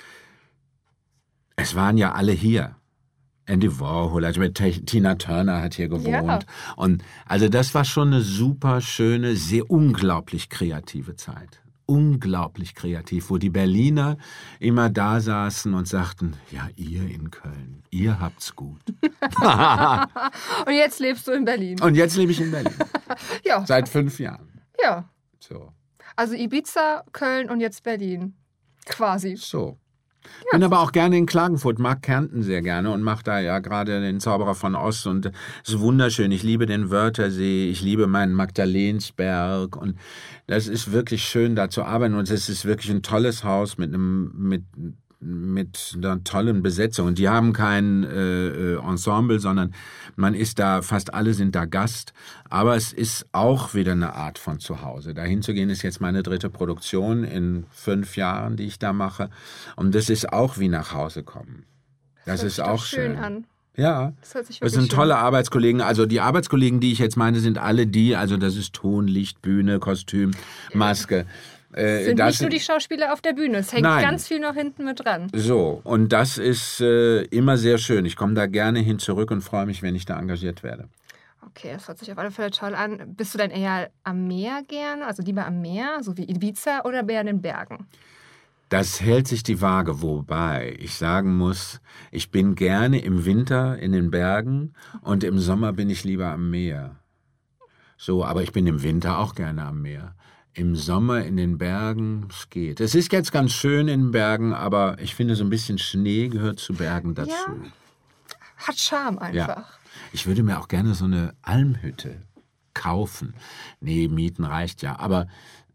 es 1.56 1.74
waren 1.74 1.96
ja 1.96 2.12
alle 2.12 2.32
hier. 2.32 2.76
Andy 3.46 3.80
Warhol, 3.80 4.24
also 4.24 4.40
mit 4.40 4.54
Tina 4.86 5.16
Turner 5.16 5.60
hat 5.62 5.74
hier 5.74 5.88
gewohnt. 5.88 6.06
Ja. 6.06 6.38
Und 6.76 7.02
also 7.26 7.48
das 7.48 7.74
war 7.74 7.84
schon 7.84 8.08
eine 8.08 8.20
super 8.22 8.80
schöne, 8.80 9.34
sehr 9.36 9.70
unglaublich 9.70 10.48
kreative 10.48 11.16
Zeit. 11.16 11.60
Unglaublich 11.86 12.74
kreativ, 12.74 13.28
wo 13.30 13.38
die 13.38 13.50
Berliner 13.50 14.16
immer 14.60 14.88
da 14.88 15.20
saßen 15.20 15.74
und 15.74 15.88
sagten, 15.88 16.36
ja, 16.50 16.68
ihr 16.76 17.02
in 17.10 17.30
Köln, 17.30 17.82
ihr 17.90 18.20
habt's 18.20 18.54
gut. 18.54 18.80
Und 20.66 20.72
jetzt 20.72 21.00
lebst 21.00 21.26
du 21.26 21.32
in 21.32 21.44
Berlin. 21.44 21.80
Und 21.82 21.96
jetzt 21.96 22.16
lebe 22.16 22.32
ich 22.32 22.40
in 22.40 22.50
Berlin. 22.50 22.72
Ja, 23.44 23.66
Seit 23.66 23.88
fünf 23.88 24.18
Jahren. 24.20 24.48
ja. 24.82 25.08
So. 25.38 25.72
Also 26.16 26.34
Ibiza, 26.34 27.04
Köln 27.12 27.50
und 27.50 27.60
jetzt 27.60 27.82
Berlin. 27.82 28.34
Quasi. 28.86 29.36
So. 29.36 29.78
Bin 30.50 30.62
aber 30.62 30.80
auch 30.80 30.92
gerne 30.92 31.16
in 31.16 31.26
Klagenfurt, 31.26 31.78
mag 31.78 32.02
Kärnten 32.02 32.42
sehr 32.42 32.62
gerne 32.62 32.90
und 32.90 33.02
mache 33.02 33.24
da 33.24 33.40
ja 33.40 33.58
gerade 33.58 34.00
den 34.00 34.20
Zauberer 34.20 34.54
von 34.54 34.74
Ost 34.74 35.06
und 35.06 35.26
es 35.64 35.70
ist 35.70 35.80
wunderschön. 35.80 36.30
Ich 36.30 36.42
liebe 36.42 36.66
den 36.66 36.90
Wörthersee, 36.90 37.68
ich 37.68 37.80
liebe 37.82 38.06
meinen 38.06 38.34
Magdalensberg 38.34 39.76
und 39.76 39.96
das 40.46 40.68
ist 40.68 40.92
wirklich 40.92 41.24
schön 41.24 41.56
da 41.56 41.70
zu 41.70 41.84
arbeiten 41.84 42.14
und 42.14 42.30
es 42.30 42.48
ist 42.48 42.64
wirklich 42.64 42.90
ein 42.90 43.02
tolles 43.02 43.44
Haus 43.44 43.78
mit 43.78 43.94
einem 43.94 44.32
mit 44.34 44.64
mit 45.22 45.94
einer 45.96 46.22
tollen 46.24 46.62
Besetzung. 46.62 47.06
Und 47.06 47.18
die 47.18 47.28
haben 47.28 47.52
kein 47.52 48.04
äh, 48.04 48.48
äh, 48.48 48.78
Ensemble, 48.78 49.38
sondern 49.38 49.74
man 50.16 50.34
ist 50.34 50.58
da, 50.58 50.82
fast 50.82 51.14
alle 51.14 51.32
sind 51.32 51.54
da 51.54 51.64
Gast. 51.64 52.12
Aber 52.50 52.76
es 52.76 52.92
ist 52.92 53.26
auch 53.32 53.74
wieder 53.74 53.92
eine 53.92 54.14
Art 54.14 54.38
von 54.38 54.58
Zuhause. 54.58 55.14
Dahin 55.14 55.42
zu 55.42 55.54
gehen 55.54 55.70
ist 55.70 55.82
jetzt 55.82 56.00
meine 56.00 56.22
dritte 56.22 56.50
Produktion 56.50 57.24
in 57.24 57.64
fünf 57.70 58.16
Jahren, 58.16 58.56
die 58.56 58.64
ich 58.64 58.78
da 58.78 58.92
mache. 58.92 59.30
Und 59.76 59.94
das 59.94 60.10
ist 60.10 60.32
auch 60.32 60.58
wie 60.58 60.68
nach 60.68 60.92
Hause 60.92 61.22
kommen. 61.22 61.64
Das, 62.26 62.40
hört 62.40 62.48
ist 62.48 62.56
sich 62.56 62.64
auch 62.64 62.84
schön 62.84 63.14
schön. 63.14 63.24
an. 63.24 63.44
Ja. 63.76 64.12
Das 64.20 64.34
hört 64.34 64.46
sich 64.46 64.60
Das 64.60 64.72
sind 64.72 64.88
schön 64.88 64.96
tolle 64.96 65.16
Arbeitskollegen. 65.16 65.80
Also 65.80 66.06
die 66.06 66.20
Arbeitskollegen, 66.20 66.80
die 66.80 66.92
ich 66.92 66.98
jetzt 66.98 67.16
meine, 67.16 67.40
sind 67.40 67.58
alle 67.58 67.86
die, 67.86 68.16
also 68.16 68.36
das 68.36 68.56
ist 68.56 68.74
Ton, 68.74 69.06
Licht, 69.06 69.40
Bühne, 69.40 69.78
Kostüm, 69.78 70.32
Maske. 70.74 71.26
Äh, 71.72 72.04
Sind 72.04 72.18
nicht 72.18 72.40
nur 72.40 72.50
die 72.50 72.60
Schauspieler 72.60 73.12
auf 73.12 73.20
der 73.20 73.32
Bühne. 73.32 73.58
Es 73.58 73.72
hängt 73.72 73.82
Nein. 73.82 74.04
ganz 74.04 74.28
viel 74.28 74.40
noch 74.40 74.54
hinten 74.54 74.84
mit 74.84 75.04
dran. 75.04 75.28
so, 75.34 75.80
und 75.84 76.12
das 76.12 76.38
ist 76.38 76.80
äh, 76.80 77.22
immer 77.24 77.56
sehr 77.56 77.78
schön. 77.78 78.04
Ich 78.04 78.16
komme 78.16 78.34
da 78.34 78.46
gerne 78.46 78.80
hin 78.80 78.98
zurück 78.98 79.30
und 79.30 79.40
freue 79.40 79.66
mich, 79.66 79.82
wenn 79.82 79.94
ich 79.94 80.04
da 80.04 80.18
engagiert 80.18 80.62
werde. 80.62 80.88
Okay, 81.46 81.70
das 81.72 81.88
hört 81.88 81.98
sich 81.98 82.10
auf 82.10 82.18
alle 82.18 82.30
Fälle 82.30 82.50
toll 82.50 82.74
an. 82.74 83.14
Bist 83.14 83.34
du 83.34 83.38
denn 83.38 83.50
eher 83.50 83.90
am 84.04 84.26
Meer 84.26 84.62
gerne, 84.68 85.06
also 85.06 85.22
lieber 85.22 85.46
am 85.46 85.60
Meer, 85.60 85.98
so 86.02 86.16
wie 86.16 86.28
Ibiza, 86.28 86.82
oder 86.84 87.06
eher 87.08 87.20
in 87.20 87.26
den 87.26 87.42
Bergen? 87.42 87.86
Das 88.68 89.02
hält 89.02 89.28
sich 89.28 89.42
die 89.42 89.60
Waage, 89.60 90.00
wobei 90.00 90.76
ich 90.78 90.94
sagen 90.94 91.36
muss, 91.36 91.82
ich 92.10 92.30
bin 92.30 92.54
gerne 92.54 93.00
im 93.02 93.26
Winter 93.26 93.78
in 93.78 93.92
den 93.92 94.10
Bergen 94.10 94.72
und 95.02 95.24
im 95.24 95.38
Sommer 95.38 95.74
bin 95.74 95.90
ich 95.90 96.04
lieber 96.04 96.28
am 96.28 96.50
Meer. 96.50 96.96
So, 97.98 98.24
aber 98.24 98.42
ich 98.42 98.52
bin 98.52 98.66
im 98.66 98.82
Winter 98.82 99.18
auch 99.18 99.34
gerne 99.34 99.64
am 99.66 99.82
Meer. 99.82 100.14
Im 100.54 100.76
Sommer 100.76 101.24
in 101.24 101.36
den 101.38 101.56
Bergen, 101.56 102.26
es 102.30 102.50
geht. 102.50 102.80
Es 102.80 102.94
ist 102.94 103.10
jetzt 103.12 103.32
ganz 103.32 103.52
schön 103.52 103.88
in 103.88 104.00
den 104.00 104.10
Bergen, 104.10 104.52
aber 104.52 104.98
ich 105.00 105.14
finde, 105.14 105.34
so 105.34 105.44
ein 105.44 105.50
bisschen 105.50 105.78
Schnee 105.78 106.28
gehört 106.28 106.58
zu 106.58 106.74
Bergen 106.74 107.14
dazu. 107.14 107.32
Hat 108.58 108.78
Charme 108.78 109.16
Ja. 109.32 109.46
einfach. 109.46 109.78
Ich 110.12 110.26
würde 110.26 110.42
mir 110.42 110.58
auch 110.60 110.68
gerne 110.68 110.94
so 110.94 111.06
eine 111.06 111.34
Almhütte 111.42 112.20
kaufen. 112.74 113.34
Nee, 113.80 114.08
mieten 114.08 114.44
reicht 114.44 114.82
ja, 114.82 114.98
aber 114.98 115.26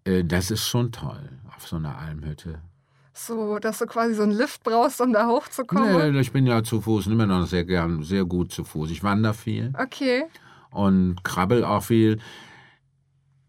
äh, 0.06 0.24
das 0.24 0.52
ist 0.52 0.68
schon 0.68 0.92
toll, 0.92 1.30
auf 1.56 1.68
so 1.68 1.78
einer 1.78 1.98
Almhütte. 1.98 2.60
So, 3.14 3.58
dass 3.58 3.80
du 3.80 3.88
quasi 3.88 4.14
so 4.14 4.22
einen 4.24 4.32
Lift 4.32 4.64
brauchst, 4.64 5.02
um 5.02 5.12
da 5.12 5.26
hochzukommen. 5.28 6.14
Nee, 6.14 6.20
ich 6.20 6.32
bin 6.32 6.46
ja 6.46 6.64
zu 6.64 6.82
Fuß 6.82 7.08
immer 7.08 7.26
noch 7.26 7.48
sehr 7.48 7.66
gern, 7.66 8.04
sehr 8.04 8.26
gut 8.26 8.52
zu 8.52 8.64
Fuß. 8.64 8.92
Ich 8.92 9.02
wandere 9.02 9.34
viel 9.34 9.74
Okay. 9.76 10.26
und 10.70 11.24
krabbel 11.24 11.64
auch 11.66 11.84
viel. 11.84 12.20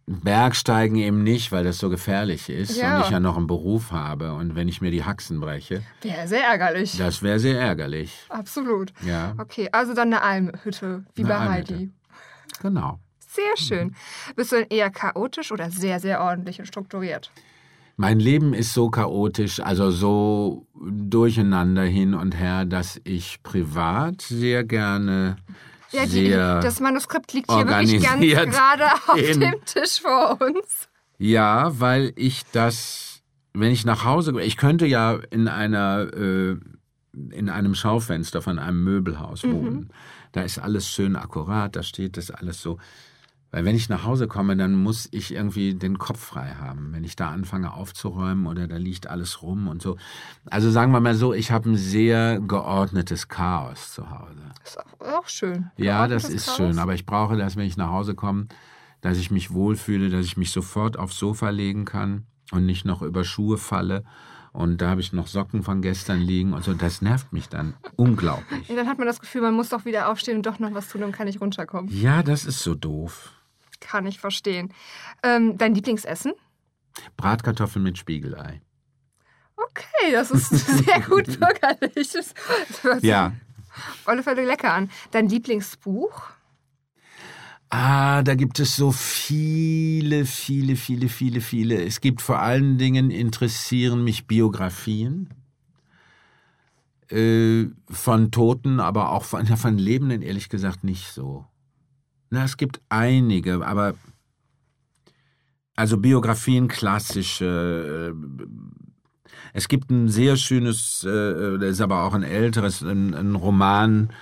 Bergsteigen 0.09 0.97
eben 0.97 1.23
nicht, 1.23 1.53
weil 1.53 1.65
das 1.65 1.79
so 1.79 1.91
gefährlich 1.91 2.49
ist 2.49 2.77
Ja. 2.77 2.97
und 2.99 3.05
ich 3.05 3.11
ja 3.11 3.21
noch 3.21 3.37
einen 3.37 3.47
Beruf 3.47 3.93
habe. 3.93 4.33
Und 4.33 4.55
wenn 4.55 4.67
ich 4.69 4.81
mir 4.81 4.91
die 4.91 5.05
Haxen 5.05 5.39
breche, 5.41 5.83
Wäre 6.03 6.27
sehr 6.27 6.45
ärgerlich. 6.47 6.97
das 6.97 7.23
wäre 7.23 7.39
sehr 7.39 7.61
ärgerlich. 7.61 8.27
Absolut. 8.31 8.93
Ja, 9.05 9.35
Okay, 9.39 9.69
also 9.73 9.93
dann 9.95 10.09
eine 10.13 10.23
Almhütte, 10.23 11.05
wie 11.15 11.25
Eine 11.25 11.29
bei 11.29 11.37
Almhütte. 11.39 11.75
Heidi. 11.75 11.91
genau. 12.63 12.99
Sehr 13.31 13.57
schön. 13.59 13.95
Bist 14.37 14.53
du 14.53 14.57
denn 14.57 14.67
eher 14.71 14.89
chaotisch 14.91 15.53
oder 15.53 15.71
sehr, 15.71 16.01
sehr 16.01 16.23
ordentlich 16.23 16.59
und 16.59 16.67
strukturiert? 16.67 17.31
Mein 17.99 18.19
Leben 18.21 18.55
ist 18.55 18.73
so 18.73 18.89
chaotisch, 18.91 19.61
also 19.61 19.91
so 19.91 20.67
durcheinander 20.81 21.83
hin 21.83 22.15
und 22.15 22.33
her, 22.39 22.65
dass 22.65 22.99
ich 23.05 23.43
privat 23.43 24.23
sehr 24.23 24.65
gerne 24.65 25.37
Ja, 25.91 26.07
die, 26.07 26.31
das 26.31 26.81
Manuskript 26.81 27.33
liegt 27.33 27.51
hier 27.51 27.67
wirklich 27.67 28.03
ganz 28.03 28.55
gerade 28.55 28.85
auf 29.09 29.17
dem 29.17 29.65
Tisch 29.65 30.01
vor 30.01 30.39
uns. 30.41 30.89
Ja, 31.19 31.73
weil 31.81 32.13
ich 32.17 32.43
das, 32.53 33.23
wenn 33.55 33.73
ich 33.73 33.85
nach 33.85 34.05
Hause, 34.05 34.41
ich 34.43 34.57
könnte 34.57 34.87
ja 34.87 35.19
in 35.31 35.49
einer, 35.49 36.09
äh, 36.13 36.57
in 37.31 37.49
einem 37.49 37.75
Schaufenster 37.75 38.43
von 38.43 38.59
einem 38.59 38.85
Möbelhaus 38.85 39.43
Mhm. 39.45 39.53
wohnen. 39.53 39.89
Da 40.33 40.43
ist 40.43 40.59
alles 40.59 40.89
schön 40.89 41.17
akkurat, 41.17 41.75
da 41.75 41.83
steht 41.83 42.17
das 42.19 42.31
alles 42.31 42.61
so. 42.61 42.79
Weil 43.51 43.65
wenn 43.65 43.77
ich 43.77 43.89
nach 43.89 44.05
Hause 44.05 44.29
komme, 44.29 44.57
dann 44.57 44.75
muss 44.75 45.09
ich 45.11 45.33
irgendwie 45.33 45.75
den 45.75 45.99
Kopf 45.99 46.23
frei 46.23 46.55
haben. 46.61 46.93
Wenn 46.93 47.03
ich 47.03 47.17
da 47.17 47.31
anfange 47.31 47.73
aufzuräumen 47.73 48.47
oder 48.47 48.67
da 48.67 48.77
liegt 48.77 49.07
alles 49.07 49.43
rum 49.43 49.69
und 49.69 49.81
so. 49.81 49.97
Also 50.47 50.71
sagen 50.71 50.93
wir 50.93 51.01
mal 51.01 51.15
so, 51.15 51.33
ich 51.33 51.51
habe 51.51 51.71
ein 51.71 51.77
sehr 51.77 52.41
geordnetes 52.41 53.29
Chaos 53.29 53.93
zu 53.93 54.11
Hause. 54.11 54.43
Ist 54.63 54.79
auch, 55.01 55.27
schön. 55.29 55.71
Ja, 55.77 56.09
das 56.09 56.29
ist 56.29 56.47
Chaos. 56.47 56.57
schön, 56.57 56.79
aber 56.79 56.95
ich 56.95 57.07
brauche 57.07 57.39
das, 57.39 57.57
wenn 57.57 57.67
ich 57.67 57.79
nach 57.79 57.91
Hause 57.91 58.15
komme, 58.15 58.49
dass 59.01 59.17
ich 59.17 59.31
mich 59.31 59.51
wohlfühle, 59.53 60.11
dass 60.11 60.27
ich 60.27 60.37
mich 60.37 60.51
sofort 60.51 60.99
aufs 60.99 61.19
Sofa 61.19 61.49
legen 61.49 61.87
kann 61.87 62.27
und 62.53 62.67
nicht 62.67 62.85
noch 62.85 63.01
über 63.01 63.25
Schuhe 63.25 63.57
falle. 63.57 64.05
Und 64.53 64.83
da 64.83 64.91
habe 64.91 65.01
ich 65.01 65.13
noch 65.13 65.27
Socken 65.27 65.63
von 65.63 65.81
gestern 65.81 66.21
liegen 66.21 66.53
und 66.53 66.65
so. 66.65 66.75
Das 66.75 67.01
nervt 67.01 67.33
mich 67.33 67.49
dann 67.49 67.75
unglaublich. 67.97 68.69
Ja, 68.69 68.77
dann 68.77 68.89
hat 68.89 68.99
man 68.99 69.07
das 69.07 69.21
Gefühl, 69.21 69.41
man 69.41 69.55
muss 69.55 69.69
doch 69.69 69.85
wieder 69.85 70.11
aufstehen 70.11 70.37
und 70.39 70.47
doch 70.47 70.59
noch 70.59 70.75
was 70.75 70.89
tun 70.89 71.03
und 71.03 71.13
kann 71.13 71.27
nicht 71.27 71.41
runterkommen. 71.41 71.91
Ja, 71.95 72.23
das 72.23 72.45
ist 72.45 72.61
so 72.61 72.75
doof. 72.75 73.38
Kann 73.81 74.07
ich 74.07 74.19
verstehen. 74.19 74.73
Ähm, 75.23 75.57
dein 75.59 75.75
Lieblingsessen? 75.75 76.33
Bratkartoffeln 77.17 77.83
mit 77.83 77.99
Spiegelei. 77.99 78.61
Okay, 79.57 80.13
das 80.13 80.31
ist 80.31 80.49
sehr 80.85 81.01
gut 81.01 81.27
bürgerlich. 81.39 82.13
Das 82.13 82.35
hört 82.83 83.03
Ja. 83.03 83.33
auf 83.77 84.09
alle 84.09 84.23
Fälle 84.23 84.45
lecker 84.45 84.73
an. 84.73 84.91
Dein 85.11 85.29
Lieblingsbuch? 85.29 86.23
Ah, 87.71 88.23
da 88.23 88.35
gibt 88.35 88.61
es 88.61 88.77
so 88.77 88.93
viele, 88.93 90.25
viele, 90.25 90.75
viele, 90.75 91.09
viele, 91.09 91.41
viele. 91.43 91.85
Es 91.85 92.01
gibt 92.01 92.23
vor 92.23 92.39
allen 92.39 92.79
Dingen 92.79 93.11
interessieren 93.11 94.03
mich 94.05 94.27
Biografien 94.27 95.29
äh, 97.11 97.67
von 97.91 98.31
Toten, 98.31 98.81
aber 98.81 99.11
auch 99.13 99.25
von, 99.25 99.45
ja, 99.47 99.57
von 99.57 99.77
Lebenden 99.77 100.23
ehrlich 100.23 100.49
gesagt 100.49 100.83
nicht 100.83 101.09
so. 101.13 101.45
Na, 102.31 102.45
es 102.45 102.57
gibt 102.57 102.81
einige, 102.89 103.67
aber 103.67 103.95
also 105.77 105.97
Biografien 105.97 106.69
klassische. 106.69 108.13
Äh, 108.13 108.47
es 109.53 109.69
gibt 109.69 109.91
ein 109.91 110.09
sehr 110.09 110.37
schönes, 110.37 111.05
äh, 111.05 111.59
das 111.59 111.71
ist 111.71 111.81
aber 111.81 112.05
auch 112.05 112.15
ein 112.15 112.23
älteres, 112.23 112.83
ein, 112.83 113.15
ein 113.15 113.35
Roman 113.35 114.13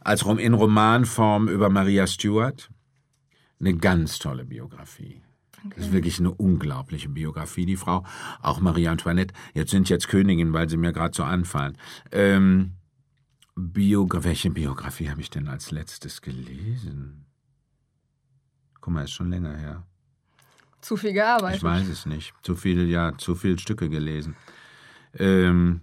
als 0.00 0.22
in 0.22 0.54
Romanform 0.54 1.48
über 1.48 1.68
Maria 1.68 2.06
Stuart. 2.06 2.70
Eine 3.60 3.74
ganz 3.74 4.18
tolle 4.18 4.44
Biografie. 4.46 5.20
Okay. 5.58 5.74
Das 5.76 5.86
ist 5.86 5.92
wirklich 5.92 6.18
eine 6.18 6.30
unglaubliche 6.30 7.10
Biografie, 7.10 7.66
die 7.66 7.76
Frau. 7.76 8.04
Auch 8.40 8.60
Marie 8.60 8.88
Antoinette. 8.88 9.34
Jetzt 9.52 9.72
sind 9.72 9.90
jetzt 9.90 10.08
Königin, 10.08 10.54
weil 10.54 10.70
sie 10.70 10.78
mir 10.78 10.92
gerade 10.92 11.14
so 11.14 11.24
anfallen. 11.24 11.76
Ähm, 12.10 12.76
Biogra 13.56 14.24
welche 14.24 14.50
Biografie 14.50 15.10
habe 15.10 15.20
ich 15.20 15.30
denn 15.30 15.48
als 15.48 15.70
letztes 15.70 16.22
gelesen? 16.22 17.26
Guck 18.80 18.94
mal, 18.94 19.04
ist 19.04 19.12
schon 19.12 19.30
länger 19.30 19.56
her. 19.56 19.86
Zu 20.80 20.96
viel 20.96 21.12
gearbeitet. 21.12 21.58
Ich 21.58 21.62
weiß 21.62 21.88
es 21.88 22.06
nicht. 22.06 22.32
Zu 22.42 22.56
viel, 22.56 22.88
ja, 22.88 23.16
zu 23.18 23.34
viele 23.34 23.58
Stücke 23.58 23.90
gelesen. 23.90 24.34
Ähm, 25.14 25.82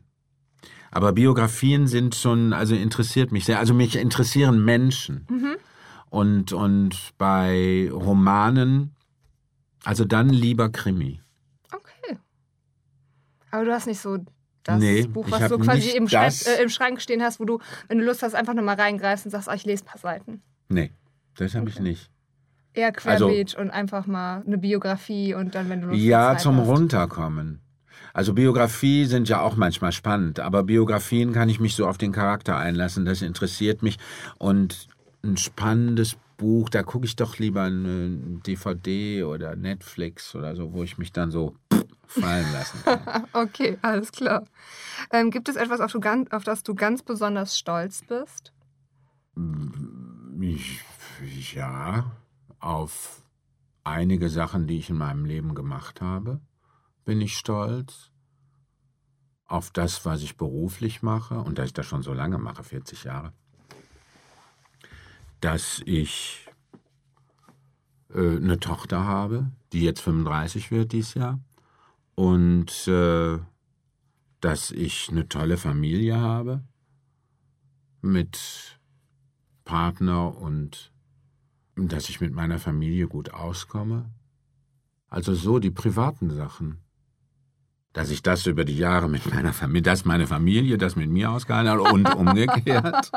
aber 0.89 1.13
Biografien 1.13 1.88
sind 1.88 2.15
schon, 2.15 2.53
also 2.53 2.73
interessiert 2.73 3.32
mich 3.32 3.45
sehr. 3.45 3.60
Also 3.60 3.73
mich 3.73 3.95
interessieren 3.95 4.63
Menschen. 4.63 5.27
Mhm. 5.30 5.58
Und, 6.10 6.53
und 6.53 7.13
bei 7.17 7.89
Romanen, 7.91 8.95
also 9.84 10.06
dann 10.06 10.30
lieber 10.30 10.69
Krimi. 10.69 11.21
Okay. 11.71 12.17
Aber 13.51 13.65
du 13.65 13.73
hast 13.73 13.86
nicht 13.86 13.99
so 13.99 14.17
das 14.67 14.80
nee, 14.80 15.03
Buch, 15.03 15.25
was 15.30 15.49
du 15.49 15.58
quasi 15.60 15.91
im, 15.91 16.08
Schreib, 16.08 16.34
äh, 16.45 16.62
im, 16.62 16.69
Schrank 16.69 17.01
stehen 17.01 17.23
hast, 17.23 17.39
wo 17.39 17.45
du, 17.45 17.60
wenn 17.88 17.99
du 17.99 18.03
Lust 18.03 18.21
hast, 18.21 18.36
einfach 18.36 18.53
nochmal 18.53 18.75
reingreifst 18.75 19.25
und 19.25 19.32
sagst, 19.32 19.47
ah, 19.47 19.56
ich 19.56 19.65
lese 19.65 19.84
ein 19.84 19.88
paar 19.88 19.99
Seiten. 19.99 20.41
Nee, 20.69 20.91
das 21.38 21.56
habe 21.56 21.63
okay. 21.63 21.73
ich 21.75 21.80
nicht. 21.80 22.12
Eher 22.73 22.91
querbeet 22.91 23.56
also, 23.56 23.62
und 23.62 23.71
einfach 23.71 24.06
mal 24.06 24.43
eine 24.45 24.58
Biografie 24.58 25.34
und 25.34 25.56
dann, 25.56 25.69
wenn 25.69 25.82
du 25.82 25.88
Lust 25.88 26.01
Ja, 26.01 26.34
Zeit 26.34 26.41
zum 26.41 26.58
hast. 26.58 26.67
Runterkommen. 26.67 27.62
Also 28.13 28.34
Biografie 28.34 29.06
sind 29.06 29.30
ja 29.30 29.41
auch 29.41 29.56
manchmal 29.56 29.91
spannend, 29.91 30.39
aber 30.39 30.63
Biografien 30.63 31.34
kann 31.34 31.49
ich 31.49 31.60
mich 31.60 31.75
so 31.75 31.88
auf 31.88 31.97
den 31.97 32.12
Charakter 32.12 32.58
einlassen, 32.58 33.06
das 33.06 33.21
interessiert 33.21 33.84
mich. 33.84 33.97
Und 34.38 34.88
ein 35.23 35.38
spannendes 35.38 36.17
Buch, 36.36 36.69
da 36.69 36.84
gucke 36.84 37.06
ich 37.06 37.15
doch 37.15 37.38
lieber 37.38 37.63
eine 37.63 38.39
DVD 38.45 39.23
oder 39.23 39.56
Netflix 39.56 40.36
oder 40.36 40.56
so, 40.56 40.73
wo 40.73 40.84
ich 40.84 40.97
mich 40.97 41.12
dann 41.12 41.32
so 41.32 41.56
fallen 42.07 42.51
lassen 42.53 42.79
kann. 42.83 43.27
okay, 43.33 43.77
alles 43.81 44.11
klar. 44.11 44.45
Ähm, 45.11 45.31
gibt 45.31 45.49
es 45.49 45.55
etwas, 45.55 45.79
auf, 45.79 45.91
du, 45.91 45.99
auf, 46.31 46.43
das 46.43 46.63
du 46.63 46.75
ganz 46.75 47.03
besonders 47.03 47.57
stolz 47.57 48.03
bist? 48.07 48.53
Ich, 50.39 51.53
ja, 51.53 52.11
auf 52.59 53.21
einige 53.83 54.29
Sachen, 54.29 54.67
die 54.67 54.79
ich 54.79 54.89
in 54.89 54.97
meinem 54.97 55.25
Leben 55.25 55.55
gemacht 55.55 56.01
habe, 56.01 56.41
bin 57.05 57.21
ich 57.21 57.37
stolz. 57.37 58.11
Auf 59.45 59.71
das, 59.71 60.05
was 60.05 60.23
ich 60.23 60.35
beruflich 60.35 61.01
mache, 61.01 61.39
und 61.39 61.57
da 61.57 61.63
ich 61.63 61.73
das 61.73 61.85
schon 61.85 62.03
so 62.03 62.13
lange 62.13 62.37
mache, 62.37 62.63
40 62.63 63.05
Jahre, 63.05 63.31
dass 65.39 65.81
ich 65.85 66.49
äh, 68.13 68.37
eine 68.37 68.59
Tochter 68.59 69.05
habe, 69.05 69.51
die 69.71 69.83
jetzt 69.83 70.01
35 70.01 70.71
wird 70.71 70.91
dieses 70.91 71.13
Jahr, 71.13 71.39
und 72.17 72.88
äh, 72.88 73.38
dass 74.41 74.71
ich 74.71 75.10
eine 75.12 75.30
tolle 75.30 75.56
Familie 75.56 76.19
habe 76.19 76.63
mit 78.01 78.80
Partner 79.65 80.36
und 80.36 80.91
dass 81.75 82.10
ich 82.10 82.19
mit 82.19 82.34
meiner 82.34 82.58
Familie 82.58 83.08
gut 83.08 83.36
auskomme. 83.36 84.10
Also 85.10 85.36
so 85.36 85.60
die 85.60 85.69
privaten 85.69 86.32
Sachen. 86.32 86.80
Dass 87.93 88.10
ich 88.10 88.23
das 88.23 88.47
über 88.47 88.65
die 88.65 88.77
Jahre 88.77 89.10
mit 89.10 89.32
meiner 89.32 89.53
Familie, 89.53 89.84
dass 89.84 90.03
meine 90.03 90.25
Familie 90.25 90.80
das 90.80 90.95
mit 90.95 91.12
mir 91.12 91.30
ausgehalten 91.30 91.71
hat 91.71 91.93
und 91.93 92.15
umgekehrt. 92.15 93.12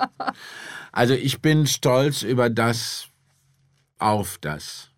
Also 0.93 1.15
ich 1.15 1.41
bin 1.41 1.67
stolz 1.67 2.23
über 2.23 2.51
das, 2.51 3.09
auf 3.99 4.37
das 4.39 4.90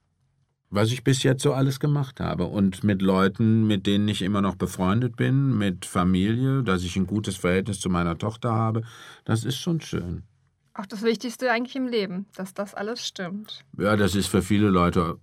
was 0.73 0.91
ich 0.91 1.05
bis 1.05 1.23
jetzt 1.23 1.43
so 1.43 1.53
alles 1.53 1.79
gemacht 1.79 2.19
habe. 2.19 2.47
Und 2.47 2.83
mit 2.83 3.03
Leuten, 3.03 3.67
mit 3.67 3.87
denen 3.87 4.09
ich 4.09 4.23
immer 4.23 4.41
noch 4.41 4.57
befreundet 4.57 5.17
bin, 5.17 5.57
mit 5.57 5.85
Familie, 5.85 6.63
dass 6.63 6.83
ich 6.83 6.97
ein 6.97 7.07
gutes 7.07 7.37
Verhältnis 7.37 7.79
zu 7.79 7.91
meiner 7.91 8.19
Tochter 8.19 8.53
habe, 8.53 8.83
das 9.25 9.45
ist 9.45 9.59
schon 9.59 9.81
schön. 9.81 10.23
Auch 10.75 10.87
das 10.87 11.03
Wichtigste 11.03 11.51
eigentlich 11.51 11.77
im 11.77 11.87
Leben, 11.87 12.27
dass 12.35 12.55
das 12.55 12.75
alles 12.75 13.07
stimmt. 13.07 13.65
Ja, 13.79 13.97
das 13.97 14.15
ist 14.15 14.29
für 14.29 14.41
viele 14.41 14.71
Leute 14.71 15.19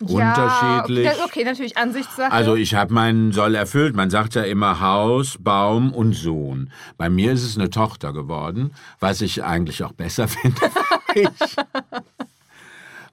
unterschiedlich. 0.00 1.04
Ja, 1.04 1.12
okay, 1.12 1.22
okay, 1.24 1.44
natürlich 1.44 1.76
Ansichtssache. 1.76 2.32
Also 2.32 2.56
ich 2.56 2.74
habe 2.74 2.92
meinen 2.92 3.30
Soll 3.30 3.54
erfüllt. 3.54 3.94
Man 3.94 4.10
sagt 4.10 4.34
ja 4.34 4.42
immer 4.42 4.80
Haus, 4.80 5.36
Baum 5.38 5.92
und 5.92 6.14
Sohn. 6.14 6.72
Bei 6.96 7.08
mir 7.08 7.32
ist 7.32 7.44
es 7.44 7.56
eine 7.56 7.70
Tochter 7.70 8.12
geworden, 8.12 8.72
was 8.98 9.20
ich 9.20 9.44
eigentlich 9.44 9.84
auch 9.84 9.92
besser 9.92 10.26
finde. 10.28 10.60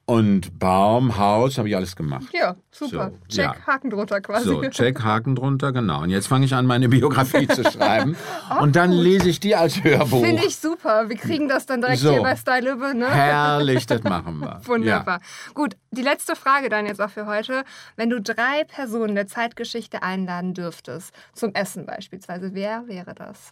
Und 0.10 0.58
Baum, 0.58 1.18
Haus, 1.18 1.58
habe 1.58 1.68
ich 1.68 1.76
alles 1.76 1.94
gemacht. 1.94 2.28
Ja, 2.32 2.56
super. 2.72 3.12
So, 3.12 3.28
check, 3.28 3.44
ja. 3.44 3.68
Haken 3.68 3.90
drunter 3.90 4.22
quasi. 4.22 4.46
So, 4.48 4.62
check, 4.70 5.04
Haken 5.04 5.36
drunter, 5.36 5.74
genau. 5.74 6.04
Und 6.04 6.12
jetzt 6.12 6.28
fange 6.28 6.46
ich 6.46 6.56
an, 6.56 6.66
meine 6.66 6.88
Biografie 6.88 7.46
zu 7.46 7.70
schreiben. 7.70 8.16
und 8.62 8.78
dann 8.78 8.94
lese 8.94 9.28
ich 9.28 9.42
die 9.42 9.54
als 9.54 9.84
Hörbuch. 9.84 10.24
Finde 10.24 10.46
ich 10.46 10.56
super. 10.56 11.10
Wir 11.10 11.18
kriegen 11.18 11.50
das 11.50 11.66
dann 11.66 11.82
direkt 11.82 12.00
so. 12.00 12.12
hier 12.12 12.22
bei 12.22 12.38
Style 12.38 12.72
Lübbe, 12.72 12.96
ne? 12.96 13.10
Herrlich, 13.10 13.86
das 13.86 14.02
machen 14.04 14.40
wir. 14.40 14.62
Wunderbar. 14.64 15.20
Ja. 15.20 15.54
Gut, 15.54 15.76
die 15.92 16.04
letzte 16.04 16.38
Frage 16.38 16.70
dann 16.70 16.86
jetzt 16.86 17.02
auch 17.02 17.10
für 17.10 17.26
heute. 17.26 17.66
Wenn 17.98 18.10
du 18.10 18.22
drei 18.22 18.64
Personen 18.64 19.14
der 19.14 19.28
Zeitgeschichte 19.28 20.04
einladen 20.04 20.54
dürftest, 20.54 21.14
zum 21.34 21.54
Essen 21.54 21.86
beispielsweise, 21.86 22.52
wer 22.54 22.88
wäre 22.88 23.14
das? 23.14 23.52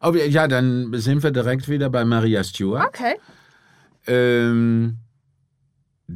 Oh, 0.00 0.12
ja, 0.12 0.48
dann 0.48 0.92
sind 0.94 1.22
wir 1.22 1.30
direkt 1.30 1.68
wieder 1.68 1.88
bei 1.88 2.04
Maria 2.04 2.42
Stewart. 2.42 2.88
Okay. 2.88 3.14
Ähm 4.08 4.98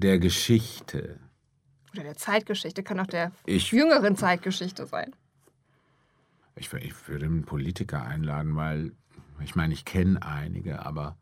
der 0.01 0.19
Geschichte. 0.19 1.19
Oder 1.93 2.05
der 2.05 2.17
Zeitgeschichte, 2.17 2.83
kann 2.83 3.01
auch 3.01 3.07
der 3.07 3.33
ich, 3.47 3.73
jüngeren 3.73 4.17
Zeitgeschichte 4.17 4.87
sein. 4.87 5.15
Ich, 6.55 6.73
ich 6.73 7.09
würde 7.09 7.27
einen 7.27 7.45
Politiker 7.45 8.03
einladen, 8.03 8.57
weil 8.57 8.93
ich 9.41 9.55
meine, 9.55 9.75
ich 9.75 9.85
kenne 9.85 10.23
einige, 10.23 10.85
aber 10.85 11.17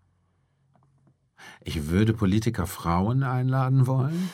ich 1.60 1.88
würde 1.88 2.14
Politiker 2.14 2.66
Frauen 2.66 3.22
einladen 3.22 3.87
wollen. 3.87 4.30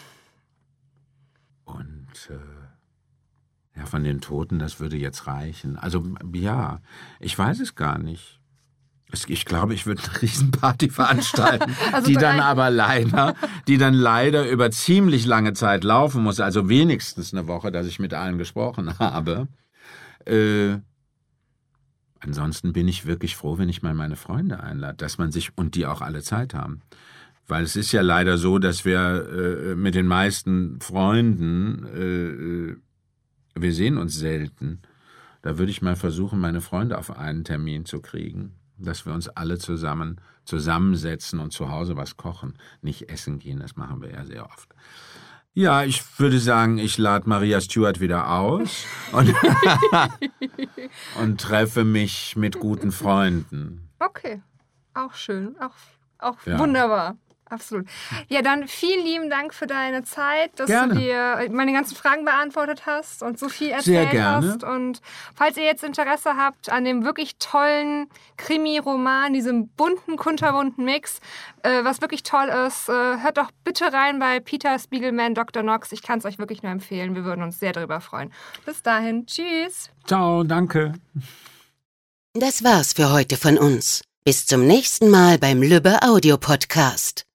Und 1.65 2.31
äh, 2.31 3.79
ja, 3.79 3.87
von 3.87 4.05
den 4.05 4.21
Toten, 4.21 4.59
das 4.59 4.81
würde 4.81 4.97
jetzt 4.97 5.27
reichen. 5.27 5.77
Also 5.77 6.05
ja, 6.33 6.81
ich 7.19 7.39
weiß 7.39 7.61
es 7.61 7.75
gar 7.75 7.99
nicht. 7.99 8.40
Ich 9.13 9.45
glaube, 9.45 9.75
ich 9.75 9.87
würde 9.87 10.03
eine 10.03 10.23
Riesenparty 10.23 10.91
veranstalten, 10.91 11.75
also 11.93 12.07
die 12.07 12.15
dann 12.15 12.41
aber 12.41 12.71
leider, 12.71 13.35
die 13.67 13.79
dann 13.79 13.95
leider 13.95 14.49
über 14.49 14.71
ziemlich 14.71 15.27
lange 15.27 15.53
Zeit 15.53 15.85
laufen 15.85 16.23
muss, 16.23 16.41
also 16.41 16.69
wenigstens 16.69 17.33
eine 17.33 17.49
Woche, 17.49 17.73
dass 17.73 17.87
ich 17.87 17.99
mit 17.99 18.15
allen 18.15 18.39
gesprochen 18.39 18.99
habe. 18.99 19.49
Äh, 20.27 20.79
ansonsten 22.21 22.73
bin 22.73 22.89
ich 22.89 23.07
wirklich 23.07 23.37
froh, 23.37 23.59
wenn 23.59 23.69
ich 23.69 23.83
mal 23.83 23.95
meine 23.95 24.17
Freunde 24.17 24.61
einlade, 24.61 24.97
dass 24.97 25.19
man 25.19 25.33
sich 25.33 25.57
und 25.57 25.75
die 25.75 25.87
auch 25.87 26.01
alle 26.01 26.23
Zeit 26.23 26.55
haben. 26.55 26.83
Weil 27.49 27.65
es 27.65 27.75
ist 27.75 27.91
ja 27.91 28.03
leider 28.03 28.39
so, 28.39 28.59
dass 28.59 28.85
wir 28.85 29.29
äh, 29.29 29.75
mit 29.75 29.97
den 29.97 30.07
meisten 30.07 30.81
Freunden, 30.81 31.87
äh, 31.87 32.71
äh 32.71 32.77
wir 33.57 33.73
sehen 33.73 33.99
uns 33.99 34.15
selten. 34.15 34.81
Da 35.43 35.59
würde 35.59 35.73
ich 35.73 35.83
mal 35.83 35.97
versuchen, 35.97 36.39
meine 36.39 36.61
Freunde 36.61 36.97
auf 36.97 37.19
einen 37.19 37.43
Termin 37.43 37.85
zu 37.85 38.01
kriegen 38.01 38.60
dass 38.81 39.07
wir 39.07 39.13
uns 39.13 39.29
alle 39.29 39.59
zusammen 39.59 40.21
zusammensetzen 40.45 41.39
und 41.39 41.53
zu 41.53 41.71
Hause 41.71 41.97
was 41.97 42.17
kochen, 42.17 42.55
nicht 42.83 43.09
essen 43.09 43.39
gehen, 43.39 43.61
das 43.61 43.77
machen 43.77 44.03
wir 44.03 44.11
ja 44.11 44.25
sehr 44.25 44.47
oft. 44.47 44.69
Ja, 45.53 45.83
ich 45.85 46.03
würde 46.19 46.39
sagen, 46.39 46.79
ich 46.79 46.97
lade 46.97 47.29
Maria 47.29 47.61
Stewart 47.61 48.01
wieder 48.01 48.31
aus 48.31 48.85
und, 49.13 49.35
und 51.21 51.41
treffe 51.41 51.85
mich 51.85 52.37
mit 52.37 52.59
guten 52.59 52.93
Freunden. 52.93 53.89
Okay, 53.99 54.43
auch 54.95 55.15
schön, 55.15 55.57
auch, 55.61 55.75
auch 56.19 56.47
ja. 56.47 56.59
wunderbar. 56.59 57.17
Absolut. 57.51 57.87
Ja, 58.29 58.43
dann 58.43 58.69
vielen 58.69 59.05
lieben 59.05 59.29
Dank 59.29 59.53
für 59.53 59.67
deine 59.67 60.05
Zeit, 60.05 60.53
dass 60.59 60.69
gerne. 60.69 60.95
du 60.95 61.01
dir 61.01 61.49
meine 61.51 61.73
ganzen 61.73 61.97
Fragen 61.97 62.25
beantwortet 62.25 62.87
hast 62.87 63.23
und 63.23 63.39
so 63.39 63.49
viel 63.49 63.71
erzählt 63.71 63.85
Sehr 63.85 64.07
gerne. 64.07 64.53
hast. 64.53 64.65
Und 64.65 65.01
falls 65.35 65.57
ihr 65.57 65.65
jetzt 65.65 65.83
Interesse 65.83 66.37
habt 66.37 66.71
an 66.71 66.85
dem 66.85 67.05
wirklich 67.05 67.37
tollen 67.39 68.09
Krimi-Roman, 68.37 69.33
diesem 69.33 69.69
bunten, 69.69 70.17
kunterbunten 70.17 70.85
Mix, 70.85 71.21
äh, 71.63 71.83
was 71.85 72.01
wirklich 72.01 72.23
toll 72.23 72.49
ist, 72.67 72.89
äh, 72.89 72.93
hört 72.93 73.37
doch 73.37 73.51
bitte 73.65 73.93
rein 73.93 74.19
bei 74.21 74.39
Peter 74.39 74.79
Spiegelman, 74.79 75.35
Dr. 75.35 75.63
Knox. 75.63 75.91
Ich 75.93 76.03
kann 76.03 76.21
es 76.21 76.25
euch 76.25 76.39
wirklich 76.39 76.63
nur 76.63 76.73
empfehlen. 76.73 77.15
Wir 77.15 77.25
würden 77.25 77.43
uns 77.43 77.59
sehr 77.59 77.73
darüber 77.73 78.01
freuen. 78.01 78.33
Bis 78.65 78.83
dahin. 78.83 79.27
Tschüss. 79.27 79.91
Ciao, 80.07 80.45
danke. 80.45 80.93
Das 82.35 82.63
war's 82.63 82.93
für 82.93 83.11
heute 83.11 83.37
von 83.37 83.59
uns. 83.59 84.03
Bis 84.25 84.47
zum 84.47 84.67
nächsten 84.67 85.11
Mal 85.11 85.39
beim 85.39 85.63
Lübbe 85.63 86.03
Audio 86.03 86.37
Podcast. 86.39 87.30